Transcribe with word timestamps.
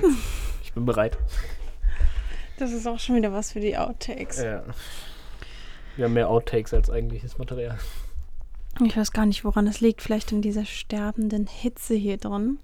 Ich 0.62 0.74
bin 0.74 0.84
bereit. 0.84 1.18
Das 2.58 2.72
ist 2.72 2.86
auch 2.86 2.98
schon 2.98 3.16
wieder 3.16 3.32
was 3.32 3.52
für 3.52 3.60
die 3.60 3.76
Outtakes. 3.76 4.42
Ja. 4.42 4.62
Wir 5.96 6.04
haben 6.04 6.12
mehr 6.12 6.28
Outtakes 6.28 6.74
als 6.74 6.90
eigentliches 6.90 7.38
Material. 7.38 7.78
Ich 8.84 8.96
weiß 8.96 9.12
gar 9.12 9.26
nicht, 9.26 9.44
woran 9.44 9.66
es 9.66 9.80
liegt. 9.80 10.02
Vielleicht 10.02 10.30
in 10.30 10.42
dieser 10.42 10.64
sterbenden 10.64 11.46
Hitze 11.46 11.94
hier 11.94 12.18
drin. 12.18 12.58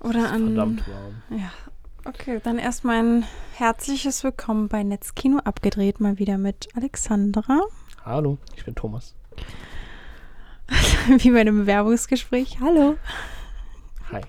Oder 0.00 0.30
an. 0.30 0.46
Verdammt 0.46 0.88
warm. 0.88 1.22
Ja. 1.30 1.52
Okay, 2.04 2.40
dann 2.42 2.58
erstmal 2.58 3.02
ein 3.02 3.24
herzliches 3.56 4.22
Willkommen 4.22 4.68
bei 4.68 4.82
Netzkino 4.82 5.38
abgedreht, 5.38 6.00
mal 6.00 6.18
wieder 6.18 6.38
mit 6.38 6.68
Alexandra. 6.76 7.62
Hallo, 8.04 8.38
ich 8.56 8.64
bin 8.64 8.76
Thomas. 8.76 9.16
Wie 11.18 11.30
bei 11.32 11.40
einem 11.40 11.58
Bewerbungsgespräch. 11.58 12.58
Hallo. 12.60 12.96
Hi. 14.12 14.20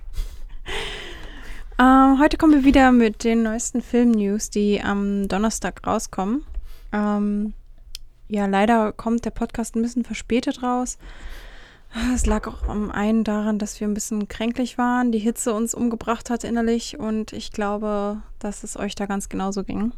Ähm, 1.80 2.20
heute 2.20 2.38
kommen 2.38 2.54
wir 2.54 2.63
wieder 2.63 2.91
mit 2.91 3.23
den 3.23 3.44
neuesten 3.44 3.81
Film-News, 3.84 4.49
die 4.49 4.81
am 4.81 5.27
Donnerstag 5.27 5.85
rauskommen. 5.85 6.44
Ähm, 6.91 7.54
ja, 8.30 8.48
leider 8.48 8.91
kommt 8.91 9.26
der 9.26 9.30
Podcast 9.31 9.76
ein 9.76 9.84
bisschen 9.84 10.04
verspätet 10.04 10.63
raus. 10.63 10.98
Es 12.16 12.26
lag 12.26 12.48
auch 12.48 12.68
am 12.68 12.90
einen 12.90 13.23
daran, 13.23 13.59
dass 13.59 13.80
wir 13.80 13.88
ein 13.88 13.94
bisschen 13.94 14.27
kränklich 14.27 14.77
waren, 14.77 15.12
die 15.12 15.20
Hitze 15.20 15.54
uns 15.54 15.76
umgebracht 15.76 16.30
hat 16.30 16.44
innerlich 16.44 16.98
und 16.99 17.32
ich 17.32 17.52
glaube, 17.52 18.18
dass 18.40 18.63
es 18.63 18.76
euch 18.76 18.96
da 18.96 19.05
ganz 19.05 19.30
genauso 19.30 19.63
ging. 19.63 19.94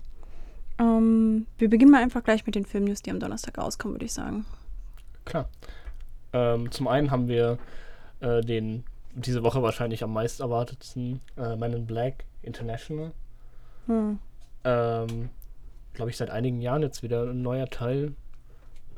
Ähm, 0.80 1.48
wir 1.58 1.70
beginnen 1.70 1.92
mal 1.92 2.04
einfach 2.04 2.24
gleich 2.24 2.46
mit 2.46 2.56
den 2.56 2.66
Film-News, 2.66 3.02
die 3.02 3.12
am 3.12 3.20
Donnerstag 3.20 3.58
rauskommen, 3.58 3.96
würde 3.96 4.06
ich 4.06 4.14
sagen. 4.14 4.46
Klar. 5.24 5.48
Ähm, 6.34 6.72
zum 6.72 6.90
einen 6.90 7.10
haben 7.10 7.28
wir 7.30 7.58
äh, 8.20 8.42
den 8.42 8.84
diese 9.14 9.44
Woche 9.44 9.62
wahrscheinlich 9.62 10.04
am 10.04 10.14
meist 10.14 10.40
erwartetsten 10.40 11.22
äh, 11.38 11.56
Man 11.56 11.74
in 11.74 11.86
Black 11.86 12.26
International. 12.42 13.12
Hm. 13.88 14.20
Ähm, 14.64 15.30
Glaube 15.94 16.12
ich, 16.12 16.18
seit 16.18 16.30
einigen 16.30 16.62
Jahren 16.62 16.82
jetzt 16.82 17.04
wieder 17.04 17.24
ein 17.24 17.42
neuer 17.42 17.68
Teil. 17.68 18.14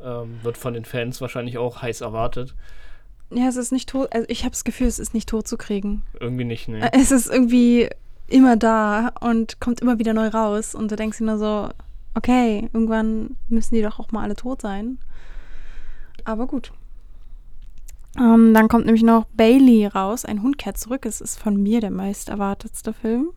Ähm, 0.04 0.40
wird 0.44 0.58
von 0.58 0.74
den 0.74 0.86
Fans 0.86 1.22
wahrscheinlich 1.22 1.58
auch 1.58 1.82
heiß 1.82 2.02
erwartet. 2.02 2.56
Ja, 3.30 3.48
es 3.48 3.56
ist 3.56 3.72
nicht 3.72 3.90
tot. 3.90 4.14
Also 4.14 4.26
ich 4.30 4.42
habe 4.42 4.52
das 4.52 4.64
Gefühl, 4.64 4.88
es 4.88 5.00
ist 5.00 5.14
nicht 5.14 5.30
tot 5.30 5.48
zu 5.48 5.58
kriegen. 5.58 6.04
Irgendwie 6.20 6.44
nicht, 6.44 6.68
ne? 6.68 6.92
Es 6.94 7.12
ist 7.12 7.28
irgendwie 7.28 7.90
immer 8.28 8.58
da 8.58 9.14
und 9.22 9.60
kommt 9.60 9.80
immer 9.80 10.00
wieder 10.00 10.14
neu 10.14 10.28
raus. 10.28 10.76
Und 10.76 10.92
du 10.92 10.96
denkst 10.96 11.20
dir 11.20 11.26
nur 11.26 11.38
so, 11.38 11.70
okay, 12.14 12.70
irgendwann 12.74 13.38
müssen 13.48 13.76
die 13.76 13.82
doch 13.82 14.00
auch 14.00 14.12
mal 14.12 14.24
alle 14.24 14.36
tot 14.36 14.62
sein. 14.62 14.98
Aber 16.26 16.48
gut. 16.48 16.72
Ähm, 18.18 18.54
dann 18.54 18.68
kommt 18.68 18.86
nämlich 18.86 19.04
noch 19.04 19.26
Bailey 19.34 19.86
raus, 19.88 20.26
ein 20.26 20.42
Hund 20.42 20.58
kehrt 20.58 20.78
zurück. 20.78 21.06
Es 21.06 21.22
ist 21.22 21.40
von 21.40 21.62
mir 21.62 21.80
der 21.82 21.92
meist 21.92 22.30
erwartetste 22.30 22.94
Film. 22.94 23.30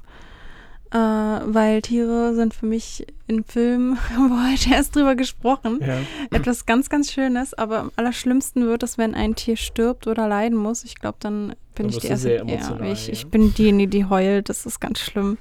Äh, 0.90 0.96
weil 0.98 1.82
Tiere 1.82 2.34
sind 2.34 2.54
für 2.54 2.66
mich 2.66 3.04
in 3.26 3.42
Filmen, 3.44 3.98
haben 4.10 4.28
wir 4.28 4.52
heute 4.52 4.70
erst 4.74 4.94
drüber 4.94 5.16
gesprochen, 5.16 5.80
Ja. 5.84 5.98
etwas 6.30 6.66
ganz, 6.66 6.88
ganz 6.88 7.10
Schönes. 7.10 7.54
Aber 7.54 7.80
am 7.80 7.90
allerschlimmsten 7.96 8.66
wird 8.66 8.82
es, 8.84 8.96
wenn 8.98 9.14
ein 9.14 9.34
Tier 9.34 9.56
stirbt 9.56 10.06
oder 10.06 10.28
leiden 10.28 10.56
muss. 10.58 10.84
Ich 10.84 10.94
glaube, 10.96 11.16
dann 11.20 11.48
bin 11.74 11.86
Dann 11.86 11.88
ich 11.88 11.98
die 11.98 12.06
erste. 12.08 12.22
sehr 12.22 12.36
ja, 12.36 12.42
emotional, 12.42 12.92
ich, 12.92 13.08
ich 13.10 13.22
ja. 13.22 13.28
bin 13.28 13.52
diejenige, 13.54 13.90
die 13.90 14.04
heult. 14.06 14.48
Das 14.48 14.66
ist 14.66 14.80
ganz 14.80 15.00
schlimm. 15.00 15.38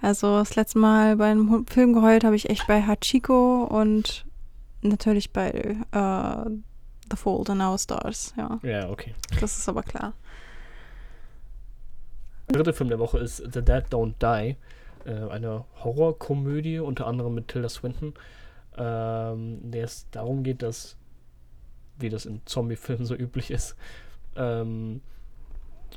Also 0.00 0.38
das 0.38 0.54
letzte 0.56 0.78
Mal 0.78 1.16
bei 1.16 1.30
einem 1.30 1.66
Film 1.66 1.92
geheult 1.94 2.24
habe 2.24 2.36
ich 2.36 2.50
echt 2.50 2.66
bei 2.66 2.82
Hachiko 2.82 3.64
und 3.64 4.24
natürlich 4.82 5.32
bei 5.32 5.76
äh, 5.92 6.50
The 7.12 7.16
Fault 7.16 7.50
in 7.50 7.60
Our 7.60 7.78
Stars. 7.78 8.32
Ja, 8.36 8.58
Ja, 8.62 8.88
okay. 8.88 9.14
das 9.38 9.58
ist 9.58 9.68
aber 9.68 9.82
klar. 9.82 10.14
Der 12.48 12.56
dritte 12.56 12.72
Film 12.72 12.88
der 12.88 12.98
Woche 12.98 13.18
ist 13.18 13.36
The 13.36 13.62
Dead 13.62 13.84
Don't 13.90 14.14
Die. 14.20 14.56
Äh, 15.04 15.28
eine 15.30 15.64
Horrorkomödie, 15.84 16.78
unter 16.78 17.06
anderem 17.06 17.34
mit 17.34 17.48
Tilda 17.48 17.68
Swinton. 17.68 18.14
Ähm, 18.78 19.70
der 19.70 19.84
es 19.84 20.08
darum 20.10 20.42
geht, 20.42 20.62
dass, 20.62 20.96
wie 21.98 22.08
das 22.08 22.24
in 22.24 22.40
Zombie-Filmen 22.46 23.04
so 23.04 23.14
üblich 23.14 23.50
ist, 23.50 23.76
ähm, 24.34 25.02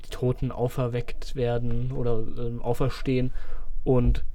die 0.04 0.10
Toten 0.10 0.52
auferweckt 0.52 1.36
werden 1.38 1.94
oder 1.94 2.20
ähm, 2.38 2.62
auferstehen 2.62 3.32
und 3.86 4.26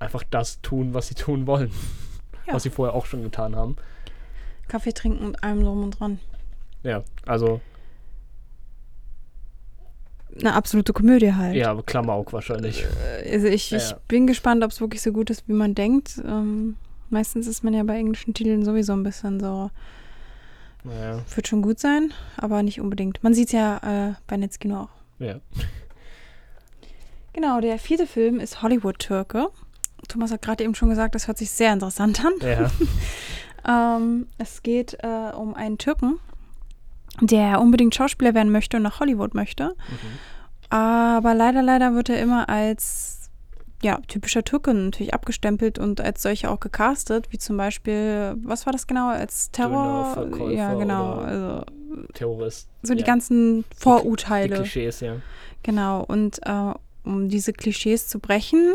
einfach 0.00 0.24
das 0.28 0.60
tun, 0.62 0.92
was 0.94 1.06
sie 1.06 1.14
tun 1.14 1.46
wollen. 1.46 1.70
Ja. 2.46 2.54
Was 2.54 2.64
sie 2.64 2.70
vorher 2.70 2.94
auch 2.94 3.06
schon 3.06 3.22
getan 3.22 3.54
haben. 3.54 3.76
Kaffee 4.68 4.92
trinken 4.92 5.24
und 5.24 5.42
allem 5.44 5.62
drum 5.62 5.82
und 5.84 5.98
dran. 6.00 6.18
Ja, 6.82 7.02
also, 7.26 7.60
Eine 10.38 10.52
absolute 10.54 10.92
Komödie 10.92 11.32
halt. 11.32 11.54
ja, 11.56 11.74
Klamauk 11.86 12.32
wahrscheinlich. 12.32 12.84
Äh, 13.24 13.32
Also 13.34 13.46
ich, 13.46 13.72
ich 13.72 13.90
Ja. 13.90 13.98
bin 14.08 14.26
gespannt, 14.26 14.62
ob 14.62 14.70
es 14.70 14.80
wirklich 14.80 15.00
so 15.02 15.12
gut 15.12 15.30
ist, 15.30 15.48
wie 15.48 15.52
man 15.54 15.74
denkt. 15.74 16.20
Ähm, 16.26 16.76
meistens 17.08 17.46
ist 17.46 17.64
man 17.64 17.72
ja 17.72 17.82
bei 17.84 17.96
englischen 17.96 18.34
Titeln 18.34 18.64
sowieso 18.64 18.92
ein 18.92 19.02
bisschen 19.02 19.40
so, 19.40 19.70
Naja, 20.84 21.22
wird 21.34 21.48
schon 21.48 21.62
gut 21.62 21.78
sein, 21.80 22.12
aber 22.36 22.62
nicht 22.62 22.80
unbedingt. 22.80 23.22
Man 23.24 23.32
sieht 23.34 23.48
es 23.48 23.52
ja 23.52 23.78
äh, 24.10 24.14
bei 24.26 24.36
Netzkino 24.36 24.82
auch. 24.82 24.88
ja. 25.18 25.40
Genau, 27.32 27.60
der 27.60 27.78
vierte 27.78 28.06
Film 28.06 28.40
ist 28.40 28.62
Hollywood-Türke. 28.62 29.48
Thomas 30.08 30.30
hat 30.30 30.40
gerade 30.40 30.64
eben 30.64 30.74
schon 30.74 30.88
gesagt, 30.88 31.14
das 31.14 31.26
hört 31.28 31.36
sich 31.36 31.50
sehr 31.50 31.70
interessant 31.72 32.24
an. 32.24 32.32
Ja, 32.40 32.70
Ähm, 33.66 34.26
es 34.38 34.62
geht 34.62 34.98
äh, 35.02 35.32
um 35.34 35.54
einen 35.54 35.78
Türken, 35.78 36.18
der 37.20 37.60
unbedingt 37.60 37.94
Schauspieler 37.94 38.34
werden 38.34 38.52
möchte 38.52 38.76
und 38.76 38.82
nach 38.82 39.00
Hollywood 39.00 39.34
möchte. 39.34 39.74
mhm. 39.88 40.18
Aber 40.68 41.34
leider, 41.34 41.62
leider 41.62 41.94
wird 41.94 42.08
er 42.08 42.20
immer 42.20 42.48
als 42.48 43.30
ja, 43.82 44.00
typischer 44.08 44.42
Türke 44.42 44.72
natürlich 44.72 45.14
abgestempelt 45.14 45.78
und 45.78 46.00
als 46.00 46.22
solcher 46.22 46.50
auch 46.50 46.60
gecastet, 46.60 47.28
wie 47.30 47.38
zum 47.38 47.56
Beispiel, 47.56 48.34
was 48.42 48.66
war 48.66 48.72
das 48.72 48.86
genau, 48.86 49.08
als 49.08 49.50
Terror? 49.50 50.26
Ja, 50.50 50.74
genau. 50.74 51.18
Also 51.20 51.64
Terrorist. 52.14 52.68
so 52.82 52.94
die 52.94 53.00
ja. 53.00 53.06
ganzen 53.06 53.64
Die 53.70 53.76
Vorurteile. 53.76 54.56
Klischees, 54.56 55.00
ja. 55.00 55.16
Genau. 55.62 56.02
Und 56.04 56.40
äh, 56.46 56.72
um 57.04 57.28
diese 57.28 57.52
Klischees 57.52 58.08
zu 58.08 58.18
brechen, 58.18 58.74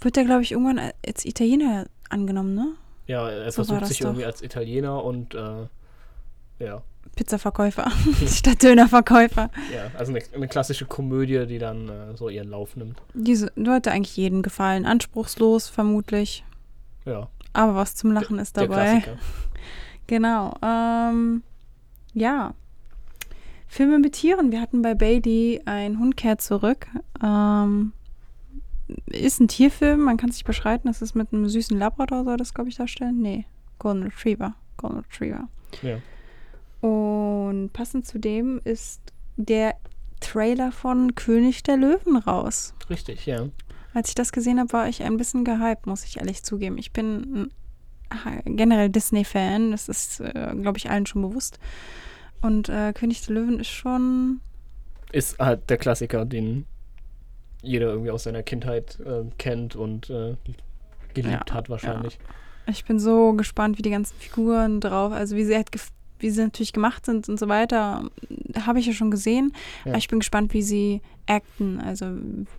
wird 0.00 0.16
er, 0.16 0.24
glaube 0.24 0.42
ich, 0.42 0.52
irgendwann 0.52 0.80
als 1.06 1.24
Italiener 1.24 1.86
angenommen, 2.08 2.54
ne? 2.54 2.74
Ja, 3.06 3.28
er 3.28 3.50
So 3.52 3.64
versucht 3.64 3.86
sich 3.86 3.98
doch. 3.98 4.06
irgendwie 4.06 4.24
als 4.24 4.40
Italiener 4.42 5.04
und 5.04 5.34
äh, 5.34 5.66
ja, 6.58 6.82
Pizzaverkäufer 7.16 7.90
statt 8.26 8.62
Dönerverkäufer. 8.62 9.50
ja, 9.74 9.90
also 9.98 10.12
eine, 10.12 10.22
eine 10.34 10.48
klassische 10.48 10.86
Komödie, 10.86 11.46
die 11.46 11.58
dann 11.58 11.88
äh, 11.88 12.16
so 12.16 12.28
ihren 12.28 12.48
Lauf 12.48 12.76
nimmt. 12.76 13.00
Diese 13.12 13.52
sollte 13.56 13.92
eigentlich 13.92 14.16
jedem 14.16 14.42
gefallen. 14.42 14.86
Anspruchslos, 14.86 15.68
vermutlich. 15.68 16.44
Ja, 17.04 17.28
Aber 17.52 17.74
was 17.74 17.94
zum 17.94 18.12
Lachen 18.12 18.38
ist 18.38 18.56
der 18.56 18.66
dabei. 18.68 19.00
Klassiker. 19.00 19.18
Genau. 20.06 20.54
Ähm, 20.62 21.42
ja. 22.12 22.52
Filme 23.68 23.98
mit 23.98 24.12
Tieren. 24.12 24.52
Wir 24.52 24.60
hatten 24.60 24.82
bei 24.82 24.94
Bailey 24.94 25.62
ein 25.64 25.98
Hund 25.98 26.16
kehrt 26.18 26.42
zurück. 26.42 26.86
Ähm, 27.24 27.92
ist 29.14 29.40
ein 29.40 29.48
Tierfilm, 29.48 30.00
man 30.00 30.16
kann 30.16 30.30
es 30.30 30.36
nicht 30.36 30.46
beschreiten. 30.46 30.88
Das 30.88 31.02
ist 31.02 31.14
mit 31.14 31.32
einem 31.32 31.48
süßen 31.48 31.78
Labrador, 31.78 32.24
soll 32.24 32.36
das, 32.36 32.54
glaube 32.54 32.70
ich, 32.70 32.76
darstellen? 32.76 33.20
Nee. 33.20 33.46
Golden 33.78 34.04
Retriever. 34.04 34.54
Golden 34.76 35.00
Retriever. 35.00 35.48
Ja. 35.82 35.98
Und 36.86 37.72
passend 37.72 38.06
zu 38.06 38.18
dem 38.18 38.60
ist 38.64 39.00
der 39.36 39.74
Trailer 40.20 40.72
von 40.72 41.14
König 41.14 41.62
der 41.62 41.76
Löwen 41.76 42.16
raus. 42.16 42.74
Richtig, 42.90 43.26
ja. 43.26 43.48
Als 43.94 44.08
ich 44.08 44.14
das 44.14 44.32
gesehen 44.32 44.58
habe, 44.58 44.72
war 44.72 44.88
ich 44.88 45.02
ein 45.02 45.16
bisschen 45.16 45.44
gehypt, 45.44 45.86
muss 45.86 46.04
ich 46.04 46.18
ehrlich 46.18 46.42
zugeben. 46.42 46.78
Ich 46.78 46.92
bin 46.92 47.50
generell 48.44 48.90
Disney-Fan, 48.90 49.70
das 49.70 49.88
ist, 49.88 50.20
äh, 50.20 50.54
glaube 50.60 50.78
ich, 50.78 50.90
allen 50.90 51.06
schon 51.06 51.22
bewusst. 51.22 51.58
Und 52.42 52.68
äh, 52.68 52.92
König 52.92 53.24
der 53.26 53.34
Löwen 53.34 53.60
ist 53.60 53.68
schon. 53.68 54.40
Ist 55.12 55.38
halt 55.38 55.70
der 55.70 55.78
Klassiker, 55.78 56.24
den 56.24 56.66
jeder 57.64 57.88
irgendwie 57.88 58.10
aus 58.10 58.24
seiner 58.24 58.42
Kindheit 58.42 58.98
äh, 59.04 59.24
kennt 59.38 59.76
und 59.76 60.10
äh, 60.10 60.36
geliebt 61.14 61.48
Ja, 61.50 61.54
hat 61.54 61.68
wahrscheinlich. 61.68 62.18
Ich 62.66 62.84
bin 62.84 62.98
so 62.98 63.34
gespannt, 63.34 63.78
wie 63.78 63.82
die 63.82 63.90
ganzen 63.90 64.16
Figuren 64.18 64.80
drauf, 64.80 65.12
also 65.12 65.36
wie 65.36 65.44
sie 65.44 65.54
halt 65.54 65.68
wie 66.20 66.30
sie 66.30 66.40
natürlich 66.42 66.72
gemacht 66.72 67.04
sind 67.04 67.28
und 67.28 67.38
so 67.38 67.48
weiter, 67.48 68.08
habe 68.64 68.78
ich 68.78 68.86
ja 68.86 68.92
schon 68.94 69.10
gesehen. 69.10 69.52
Ja. 69.84 69.90
Aber 69.92 69.98
ich 69.98 70.08
bin 70.08 70.20
gespannt, 70.20 70.54
wie 70.54 70.62
sie 70.62 71.02
acten. 71.26 71.80
Also 71.80 72.06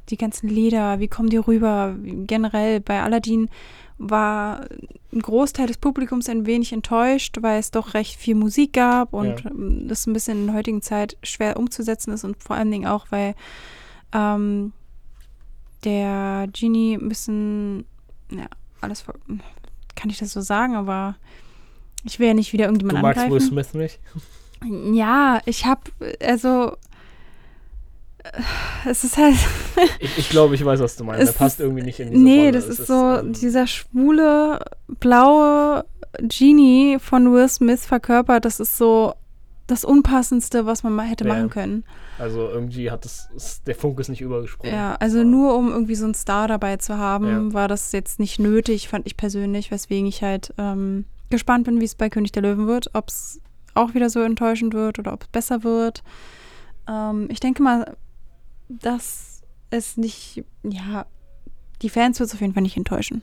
die 0.10 0.18
ganzen 0.18 0.50
Lieder, 0.50 1.00
wie 1.00 1.08
kommen 1.08 1.30
die 1.30 1.38
rüber? 1.38 1.96
Generell 2.04 2.80
bei 2.82 3.02
Aladdin 3.02 3.50
war 3.98 4.66
ein 5.14 5.20
Großteil 5.22 5.68
des 5.68 5.78
Publikums 5.78 6.30
ein 6.30 6.46
wenig 6.46 6.74
enttäuscht, 6.74 7.38
weil 7.42 7.60
es 7.60 7.72
doch 7.72 7.94
recht 7.96 8.20
viel 8.20 8.36
Musik 8.36 8.74
gab 8.74 9.14
und 9.14 9.44
Ja. 9.44 9.50
ähm, 9.50 9.88
das 9.88 10.06
ein 10.06 10.14
bisschen 10.14 10.42
in 10.42 10.46
der 10.48 10.56
heutigen 10.58 10.82
Zeit 10.84 11.18
schwer 11.24 11.58
umzusetzen 11.58 12.12
ist 12.12 12.24
und 12.24 12.36
vor 12.44 12.58
allen 12.58 12.70
Dingen 12.70 12.86
auch, 12.88 13.08
weil 13.10 13.34
ähm, 14.14 14.74
der 15.86 16.48
Genie 16.52 16.96
ein 16.96 17.08
bisschen, 17.10 17.86
ja, 18.32 18.46
alles, 18.82 19.02
ver- 19.02 19.14
kann 19.96 20.10
ich 20.10 20.18
das 20.20 20.34
so 20.34 20.42
sagen, 20.42 20.76
aber 20.76 21.16
ich 22.04 22.20
will 22.20 22.28
ja 22.28 22.34
nicht 22.34 22.52
wieder 22.54 22.66
Du 22.66 22.72
irgendjemand 22.74 23.02
magst 23.02 23.18
Will 23.22 23.26
angreifen. 23.34 23.48
Smith 23.48 23.74
nicht? 23.74 24.00
Ja, 24.94 25.42
ich 25.46 25.66
habe, 25.66 25.82
also, 26.24 26.76
es 28.90 29.04
ist 29.04 29.18
halt. 29.18 29.36
Ich, 30.00 30.18
ich 30.18 30.30
glaube, 30.30 30.56
ich 30.56 30.64
weiß, 30.64 30.80
was 30.80 30.96
du 30.96 31.04
meinst. 31.04 31.28
Er 31.28 31.34
passt 31.34 31.60
ist- 31.60 31.64
irgendwie 31.64 31.84
nicht 31.84 32.00
in 32.00 32.12
diese 32.12 32.24
Nee, 32.24 32.40
Rolle. 32.48 32.52
das 32.54 32.66
Es 32.66 32.80
ist, 32.80 32.88
so 32.88 33.18
ähm, 33.20 33.34
dieser 33.34 33.68
schwule, 33.68 34.64
blaue 35.00 35.86
Genie 36.20 36.98
von 37.00 37.32
Will 37.34 37.48
Smith 37.50 37.86
verkörpert. 37.86 38.46
Das 38.46 38.60
ist 38.60 38.78
so 38.78 39.14
das 39.68 39.84
Unpassendste, 39.84 40.66
was 40.66 40.82
man 40.84 40.94
mal 40.96 41.06
hätte 41.08 41.28
Ja. 41.28 41.34
machen 41.34 41.50
können. 41.50 41.84
Also 42.18 42.48
irgendwie 42.50 42.92
hat 42.92 43.04
das, 43.06 43.30
der 43.66 43.76
Funk 43.76 44.00
ist 44.00 44.10
nicht 44.10 44.22
übergesprungen. 44.22 44.74
Ja, 44.74 44.96
also 44.96 45.24
nur 45.24 45.58
um 45.58 45.70
irgendwie 45.72 45.96
so 45.96 46.06
einen 46.06 46.14
Star 46.14 46.48
dabei 46.48 46.78
zu 46.78 46.98
haben, 46.98 47.28
Ja. 47.50 47.54
war 47.54 47.68
das 47.68 47.92
jetzt 47.92 48.20
nicht 48.20 48.40
nötig, 48.40 48.88
fand 48.88 49.06
ich 49.06 49.18
persönlich, 49.18 49.70
weswegen 49.72 50.08
ich 50.08 50.22
halt 50.24 50.54
ähm, 50.58 51.06
gespannt 51.30 51.66
bin, 51.66 51.82
wie 51.82 51.86
es 51.86 51.96
bei 51.96 52.10
König 52.10 52.32
der 52.32 52.44
Löwen 52.44 52.68
wird, 52.68 52.90
ob 52.94 53.10
es 53.10 53.42
auch 53.74 53.94
wieder 53.94 54.10
so 54.10 54.22
enttäuschend 54.22 54.74
wird 54.74 55.00
oder 55.00 55.12
ob 55.14 55.24
es 55.24 55.28
besser 55.28 55.64
wird. 55.64 56.04
Ähm, 56.88 57.28
ich 57.30 57.40
denke 57.42 57.62
mal, 57.62 57.96
dass 58.70 59.42
es 59.70 59.98
nicht, 59.98 60.44
ja, 60.64 61.06
die 61.82 61.90
Fans 61.90 62.20
wird 62.20 62.30
es 62.30 62.34
auf 62.34 62.42
jeden 62.42 62.54
Fall 62.54 62.64
nicht 62.64 62.78
enttäuschen. 62.78 63.22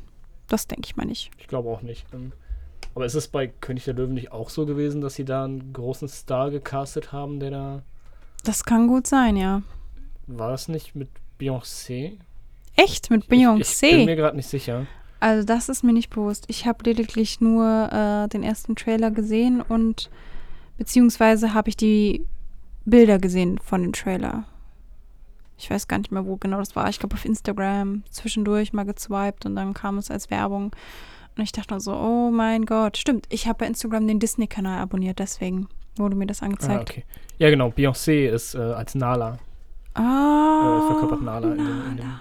Das 0.48 0.66
denke 0.66 0.82
ich 0.86 0.96
mal 0.96 1.06
nicht. 1.06 1.30
Ich 1.38 1.48
glaube 1.48 1.70
auch 1.70 1.80
nicht. 1.82 2.04
Ähm, 2.12 2.32
Aber 2.94 3.06
ist 3.06 3.14
es 3.14 3.28
bei 3.28 3.46
König 3.46 3.84
der 3.84 3.94
Löwen 3.94 4.12
nicht 4.14 4.32
auch 4.32 4.50
so 4.50 4.66
gewesen, 4.66 5.00
dass 5.00 5.14
sie 5.14 5.24
da 5.24 5.44
einen 5.44 5.72
großen 5.72 6.08
Star 6.08 6.50
gecastet 6.50 7.12
haben, 7.12 7.40
der 7.40 7.50
da. 7.50 7.82
Das 8.44 8.64
kann 8.64 8.88
gut 8.88 9.06
sein, 9.06 9.36
ja. 9.36 9.62
War 10.26 10.50
das 10.50 10.68
nicht 10.68 10.94
mit 10.94 11.08
Beyoncé? 11.40 12.12
Echt? 12.76 13.10
Mit 13.10 13.24
Ich, 13.24 13.24
ich 13.24 13.28
bin 13.28 13.40
Beyoncé? 13.40 14.04
mir 14.04 14.16
gerade 14.16 14.36
nicht 14.36 14.48
sicher. 14.48 14.86
Also 15.20 15.46
das 15.46 15.68
ist 15.68 15.84
mir 15.84 15.92
nicht 15.92 16.10
bewusst. 16.10 16.44
Ich 16.48 16.66
habe 16.66 16.82
lediglich 16.84 17.40
nur 17.40 17.92
äh, 17.92 18.28
den 18.28 18.42
ersten 18.42 18.74
Trailer 18.74 19.10
gesehen 19.12 19.60
und 19.60 20.10
beziehungsweise 20.78 21.54
habe 21.54 21.68
ich 21.68 21.76
die 21.76 22.26
Bilder 22.84 23.18
gesehen 23.18 23.58
von 23.58 23.82
dem 23.82 23.92
Trailer. 23.92 24.44
Ich 25.56 25.70
weiß 25.70 25.86
gar 25.86 25.98
nicht 25.98 26.10
mehr, 26.10 26.26
wo 26.26 26.36
genau 26.36 26.58
das 26.58 26.74
war. 26.74 26.88
Ich 26.88 26.98
glaube 26.98 27.14
auf 27.14 27.24
Instagram 27.24 28.02
zwischendurch 28.10 28.72
mal 28.72 28.84
gezwiped 28.84 29.46
und 29.46 29.54
dann 29.54 29.74
kam 29.74 29.98
es 29.98 30.10
als 30.10 30.28
Werbung. 30.30 30.74
Und 31.36 31.44
ich 31.44 31.52
dachte 31.52 31.74
nur 31.74 31.80
so, 31.80 31.94
oh 31.94 32.30
mein 32.32 32.66
Gott. 32.66 32.96
Stimmt, 32.96 33.26
ich 33.28 33.46
habe 33.46 33.58
bei 33.60 33.66
Instagram 33.66 34.08
den 34.08 34.18
Disney-Kanal 34.18 34.80
abonniert, 34.80 35.20
deswegen 35.20 35.68
wurde 35.96 36.16
mir 36.16 36.26
das 36.26 36.42
Ah, 36.42 36.46
angezeigt. 36.46 36.90
okay. 36.90 37.04
Ja, 37.38 37.50
genau. 37.50 37.68
Beyoncé 37.68 38.28
ist 38.28 38.54
äh, 38.54 38.58
als 38.58 38.94
Nala. 38.94 39.38
Ah, 39.94 40.78
Äh, 40.84 40.86
verkörpert 40.92 41.22
Nala 41.22 41.52
in 41.52 41.58
dem, 41.58 41.82
in 41.90 41.96
dem 41.98 42.12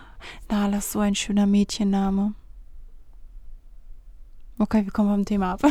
Nala 0.50 0.78
ist 0.78 0.92
so 0.92 1.00
ein 1.00 1.16
schöner 1.16 1.46
Mädchenname. 1.48 2.34
Okay, 4.60 4.84
wir 4.86 4.92
kommen 4.92 5.10
vom 5.10 5.26
Thema 5.26 5.54
ab. 5.54 5.62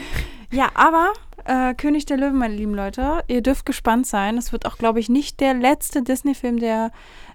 ja, 0.52 0.68
aber 0.74 1.12
äh, 1.44 1.74
König 1.74 2.04
der 2.06 2.18
Löwen, 2.18 2.36
meine 2.38 2.54
lieben 2.54 2.74
Leute, 2.74 3.24
ihr 3.28 3.40
dürft 3.42 3.64
gespannt 3.64 4.06
sein. 4.06 4.36
Es 4.36 4.52
wird 4.52 4.66
auch, 4.66 4.76
glaube 4.76 5.00
ich, 5.00 5.08
nicht 5.08 5.40
der 5.40 5.54
letzte 5.54 6.02
Disney-Film, 6.02 6.58
der 6.58 6.90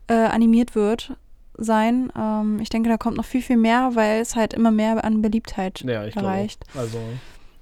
äh, 0.07 0.13
animiert 0.13 0.75
wird, 0.75 1.15
sein. 1.57 2.11
Ähm, 2.15 2.59
ich 2.59 2.69
denke, 2.69 2.89
da 2.89 2.97
kommt 2.97 3.17
noch 3.17 3.25
viel, 3.25 3.41
viel 3.41 3.57
mehr, 3.57 3.91
weil 3.95 4.21
es 4.21 4.35
halt 4.35 4.53
immer 4.53 4.71
mehr 4.71 5.03
an 5.03 5.21
Beliebtheit 5.21 5.81
Ja, 5.81 6.05
ich 6.05 6.13
glaube. 6.13 6.27
erreicht. 6.27 6.63
Also, 6.75 6.99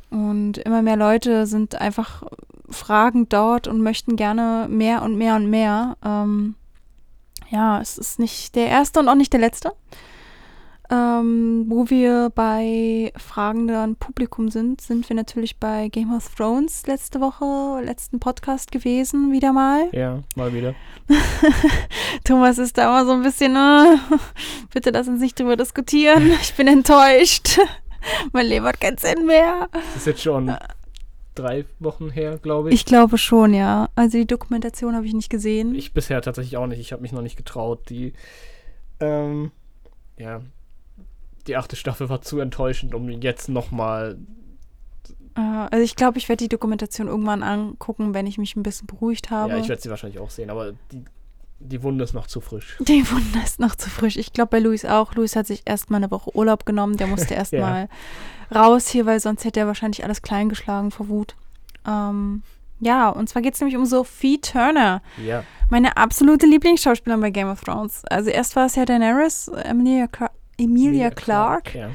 Und 0.09 0.57
immer 0.59 0.81
mehr 0.81 0.97
Leute 0.97 1.45
sind 1.45 1.79
einfach 1.79 2.23
fragend 2.69 3.33
dort 3.33 3.67
und 3.67 3.81
möchten 3.81 4.15
gerne 4.15 4.67
mehr 4.69 5.01
und 5.01 5.17
mehr 5.17 5.35
und 5.35 5.49
mehr. 5.49 5.97
Ähm, 6.03 6.55
ja, 7.49 7.79
es 7.81 7.97
ist 7.97 8.19
nicht 8.19 8.55
der 8.55 8.67
erste 8.67 8.99
und 8.99 9.09
auch 9.09 9.15
nicht 9.15 9.33
der 9.33 9.39
letzte. 9.39 9.71
Ähm, 10.89 11.65
wo 11.67 11.89
wir 11.89 12.31
bei 12.33 13.11
fragenden 13.17 13.97
Publikum 13.97 14.49
sind, 14.49 14.79
sind 14.79 15.09
wir 15.09 15.17
natürlich 15.17 15.57
bei 15.57 15.89
Game 15.89 16.15
of 16.15 16.33
Thrones 16.33 16.87
letzte 16.87 17.19
Woche, 17.19 17.83
letzten 17.83 18.21
Podcast 18.21 18.71
gewesen, 18.71 19.33
wieder 19.33 19.51
mal. 19.51 19.89
ja, 19.91 20.21
mal 20.37 20.53
wieder. 20.53 20.75
Thomas 22.23 22.57
ist 22.57 22.77
da 22.77 22.83
immer 22.83 23.05
so 23.05 23.11
ein 23.11 23.23
bisschen, 23.23 23.57
äh, 23.57 23.97
bitte 24.73 24.91
lass 24.91 25.09
uns 25.09 25.19
nicht 25.19 25.37
drüber 25.37 25.57
diskutieren. 25.57 26.31
Ich 26.41 26.53
bin 26.53 26.67
enttäuscht. 26.67 27.59
mein 28.33 28.47
Leben 28.47 28.65
hat 28.65 28.79
keinen 28.79 28.97
Sinn 28.97 29.25
mehr. 29.25 29.67
Das 29.71 29.95
ist 29.97 30.07
jetzt 30.07 30.21
schon 30.21 30.55
drei 31.37 31.65
Wochen 31.79 32.09
her, 32.09 32.37
glaube 32.37 32.69
ich. 32.69 32.75
Ich 32.75 32.85
glaube 32.85 33.17
schon, 33.17 33.53
ja. 33.53 33.89
Also 33.95 34.17
die 34.17 34.27
Dokumentation 34.27 34.95
habe 34.95 35.05
ich 35.05 35.13
nicht 35.13 35.29
gesehen. 35.29 35.75
Ich 35.75 35.93
bisher 35.93 36.21
tatsächlich 36.21 36.57
auch 36.57 36.67
nicht. 36.67 36.79
Ich 36.79 36.91
habe 36.91 37.01
mich 37.01 37.11
noch 37.11 37.21
nicht 37.21 37.37
getraut. 37.37 37.89
Die, 37.89 38.13
ähm, 38.99 39.51
ja, 40.17 40.41
die 41.47 41.55
achte 41.55 41.75
Staffel 41.75 42.09
war 42.09 42.21
zu 42.21 42.39
enttäuschend, 42.39 42.93
um 42.93 43.09
jetzt 43.09 43.49
nochmal. 43.49 44.17
Äh, 45.35 45.41
also 45.41 45.83
ich 45.83 45.95
glaube, 45.95 46.17
ich 46.17 46.27
werde 46.29 46.43
die 46.43 46.49
Dokumentation 46.49 47.07
irgendwann 47.07 47.43
angucken, 47.43 48.13
wenn 48.13 48.27
ich 48.27 48.37
mich 48.37 48.55
ein 48.55 48.63
bisschen 48.63 48.87
beruhigt 48.87 49.29
habe. 49.29 49.53
Ja, 49.53 49.57
ich 49.57 49.69
werde 49.69 49.81
sie 49.81 49.89
wahrscheinlich 49.89 50.19
auch 50.19 50.29
sehen, 50.29 50.49
aber 50.49 50.73
die, 50.91 51.03
die 51.59 51.81
Wunde 51.83 52.03
ist 52.03 52.13
noch 52.13 52.27
zu 52.27 52.39
frisch. 52.41 52.77
die 52.79 53.09
Wunder 53.11 53.43
ist 53.43 53.59
noch 53.59 53.75
zu 53.75 53.89
frisch. 53.89 54.15
Ich 54.17 54.33
glaube 54.33 54.49
bei 54.51 54.59
Luis 54.59 54.85
auch. 54.85 55.13
Luis 55.15 55.35
hat 55.35 55.47
sich 55.47 55.63
erst 55.65 55.89
mal 55.89 55.97
eine 55.97 56.11
Woche 56.11 56.35
Urlaub 56.35 56.65
genommen. 56.65 56.97
Der 56.97 57.07
musste 57.07 57.33
erst 57.35 57.51
Ja. 57.53 57.61
mal 57.61 57.89
raus 58.53 58.87
hier, 58.87 59.05
weil 59.05 59.19
sonst 59.19 59.43
hätte 59.45 59.59
er 59.59 59.67
wahrscheinlich 59.67 60.03
alles 60.03 60.21
klein 60.21 60.49
geschlagen 60.49 60.91
vor 60.91 61.09
Wut. 61.09 61.35
Ähm, 61.87 62.43
ja, 62.79 63.09
und 63.09 63.27
zwar 63.27 63.41
geht 63.41 63.55
es 63.55 63.59
nämlich 63.59 63.75
um 63.75 63.85
Sophie 63.85 64.39
Turner. 64.39 65.01
Ja, 65.25 65.43
Meine 65.69 65.97
absolute 65.97 66.45
Lieblingsschauspielerin 66.45 67.21
bei 67.21 67.31
Game 67.31 67.49
of 67.49 67.61
Thrones. 67.61 68.03
Also 68.09 68.29
erst 68.29 68.55
war 68.55 68.67
es 68.67 68.75
ja 68.75 68.85
Daenerys, 68.85 69.47
Emilia, 69.47 70.05
Cla- 70.05 70.29
Emilia 70.59 71.09
Clarke. 71.09 71.77
Ja. 71.79 71.89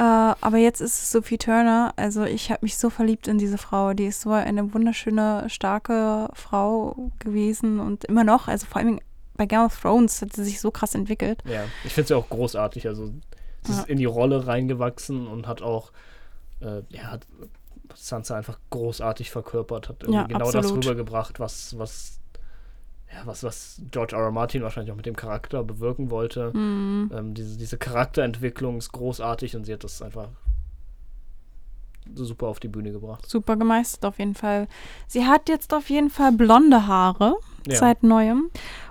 Äh, 0.00 0.02
aber 0.40 0.56
jetzt 0.56 0.80
ist 0.80 0.94
es 1.02 1.10
Sophie 1.12 1.36
Turner. 1.36 1.92
Also 1.96 2.24
ich 2.24 2.50
habe 2.50 2.60
mich 2.62 2.78
so 2.78 2.88
verliebt 2.88 3.28
in 3.28 3.36
diese 3.36 3.58
Frau. 3.58 3.92
Die 3.92 4.06
ist 4.06 4.22
so 4.22 4.30
eine 4.30 4.72
wunderschöne, 4.72 5.44
starke 5.48 6.28
Frau 6.32 7.10
gewesen 7.18 7.80
und 7.80 8.04
immer 8.06 8.24
noch. 8.24 8.48
Also 8.48 8.64
vor 8.66 8.80
allem 8.80 8.98
bei 9.36 9.44
Game 9.44 9.60
of 9.60 9.78
Thrones 9.78 10.22
hat 10.22 10.32
sie 10.32 10.44
sich 10.44 10.60
so 10.60 10.70
krass 10.70 10.94
entwickelt. 10.94 11.42
ja. 11.44 11.64
Ich 11.84 11.92
finde 11.92 12.08
sie 12.08 12.14
auch 12.14 12.28
großartig. 12.30 12.86
Also, 12.88 13.06
sie 13.64 13.72
Ja. 13.72 13.80
ist 13.80 13.88
in 13.88 13.98
die 13.98 14.06
Rolle 14.06 14.46
reingewachsen 14.46 15.26
und 15.26 15.46
hat 15.46 15.60
auch, 15.60 15.92
äh, 16.60 16.80
ja, 16.88 17.10
hat 17.10 17.26
Sansa 17.94 18.36
einfach 18.36 18.58
großartig 18.70 19.30
verkörpert. 19.30 19.88
Hat 19.90 19.96
irgendwie 20.02 20.20
Ja, 20.20 20.26
genau 20.26 20.46
das 20.46 20.64
absolut. 20.66 20.84
rübergebracht, 20.86 21.40
was, 21.40 21.76
was, 21.78 22.19
ja, 23.12 23.22
was, 23.24 23.42
was 23.42 23.80
George 23.90 24.14
R. 24.14 24.22
R. 24.22 24.30
Martin 24.30 24.62
wahrscheinlich 24.62 24.92
auch 24.92 24.96
mit 24.96 25.06
dem 25.06 25.16
Charakter 25.16 25.64
bewirken 25.64 26.10
wollte. 26.10 26.52
Mhm. 26.54 27.10
Ähm, 27.14 27.34
diese, 27.34 27.56
diese 27.58 27.76
Charakterentwicklung 27.76 28.78
ist 28.78 28.92
großartig 28.92 29.56
und 29.56 29.64
sie 29.64 29.72
hat 29.72 29.84
das 29.84 30.00
einfach 30.00 30.28
super 32.14 32.46
auf 32.48 32.60
die 32.60 32.68
Bühne 32.68 32.92
gebracht. 32.92 33.28
Super 33.28 33.56
gemeistert 33.56 34.04
auf 34.04 34.18
jeden 34.18 34.34
Fall. 34.34 34.68
Sie 35.06 35.26
hat 35.26 35.48
jetzt 35.48 35.74
auf 35.74 35.90
jeden 35.90 36.10
Fall 36.10 36.32
blonde 36.32 36.86
Haare 36.86 37.36
Ja. 37.66 37.76
seit 37.76 38.02
neuem 38.02 38.50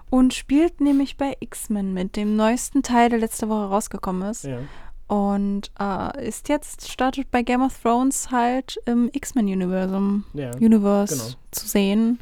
und 0.09 0.33
spielt 0.33 0.81
nämlich 0.81 1.17
bei 1.17 1.35
X-Men 1.39 1.93
mit, 1.93 2.15
dem 2.15 2.35
neuesten 2.35 2.83
Teil, 2.83 3.09
der 3.09 3.19
letzte 3.19 3.49
Woche 3.49 3.65
rausgekommen 3.65 4.29
ist. 4.29 4.43
Ja. 4.43 4.59
Und 5.07 5.71
äh, 5.79 6.27
ist 6.27 6.49
jetzt, 6.49 6.91
startet 6.91 7.31
bei 7.31 7.41
Game 7.41 7.63
of 7.63 7.77
Thrones 7.81 8.29
halt 8.31 8.79
im 8.85 9.09
X-Men-Universum. 9.11 10.25
ja. 10.33 10.51
Universe 10.55 11.15
genau. 11.15 11.37
zu 11.51 11.67
sehen. 11.67 12.19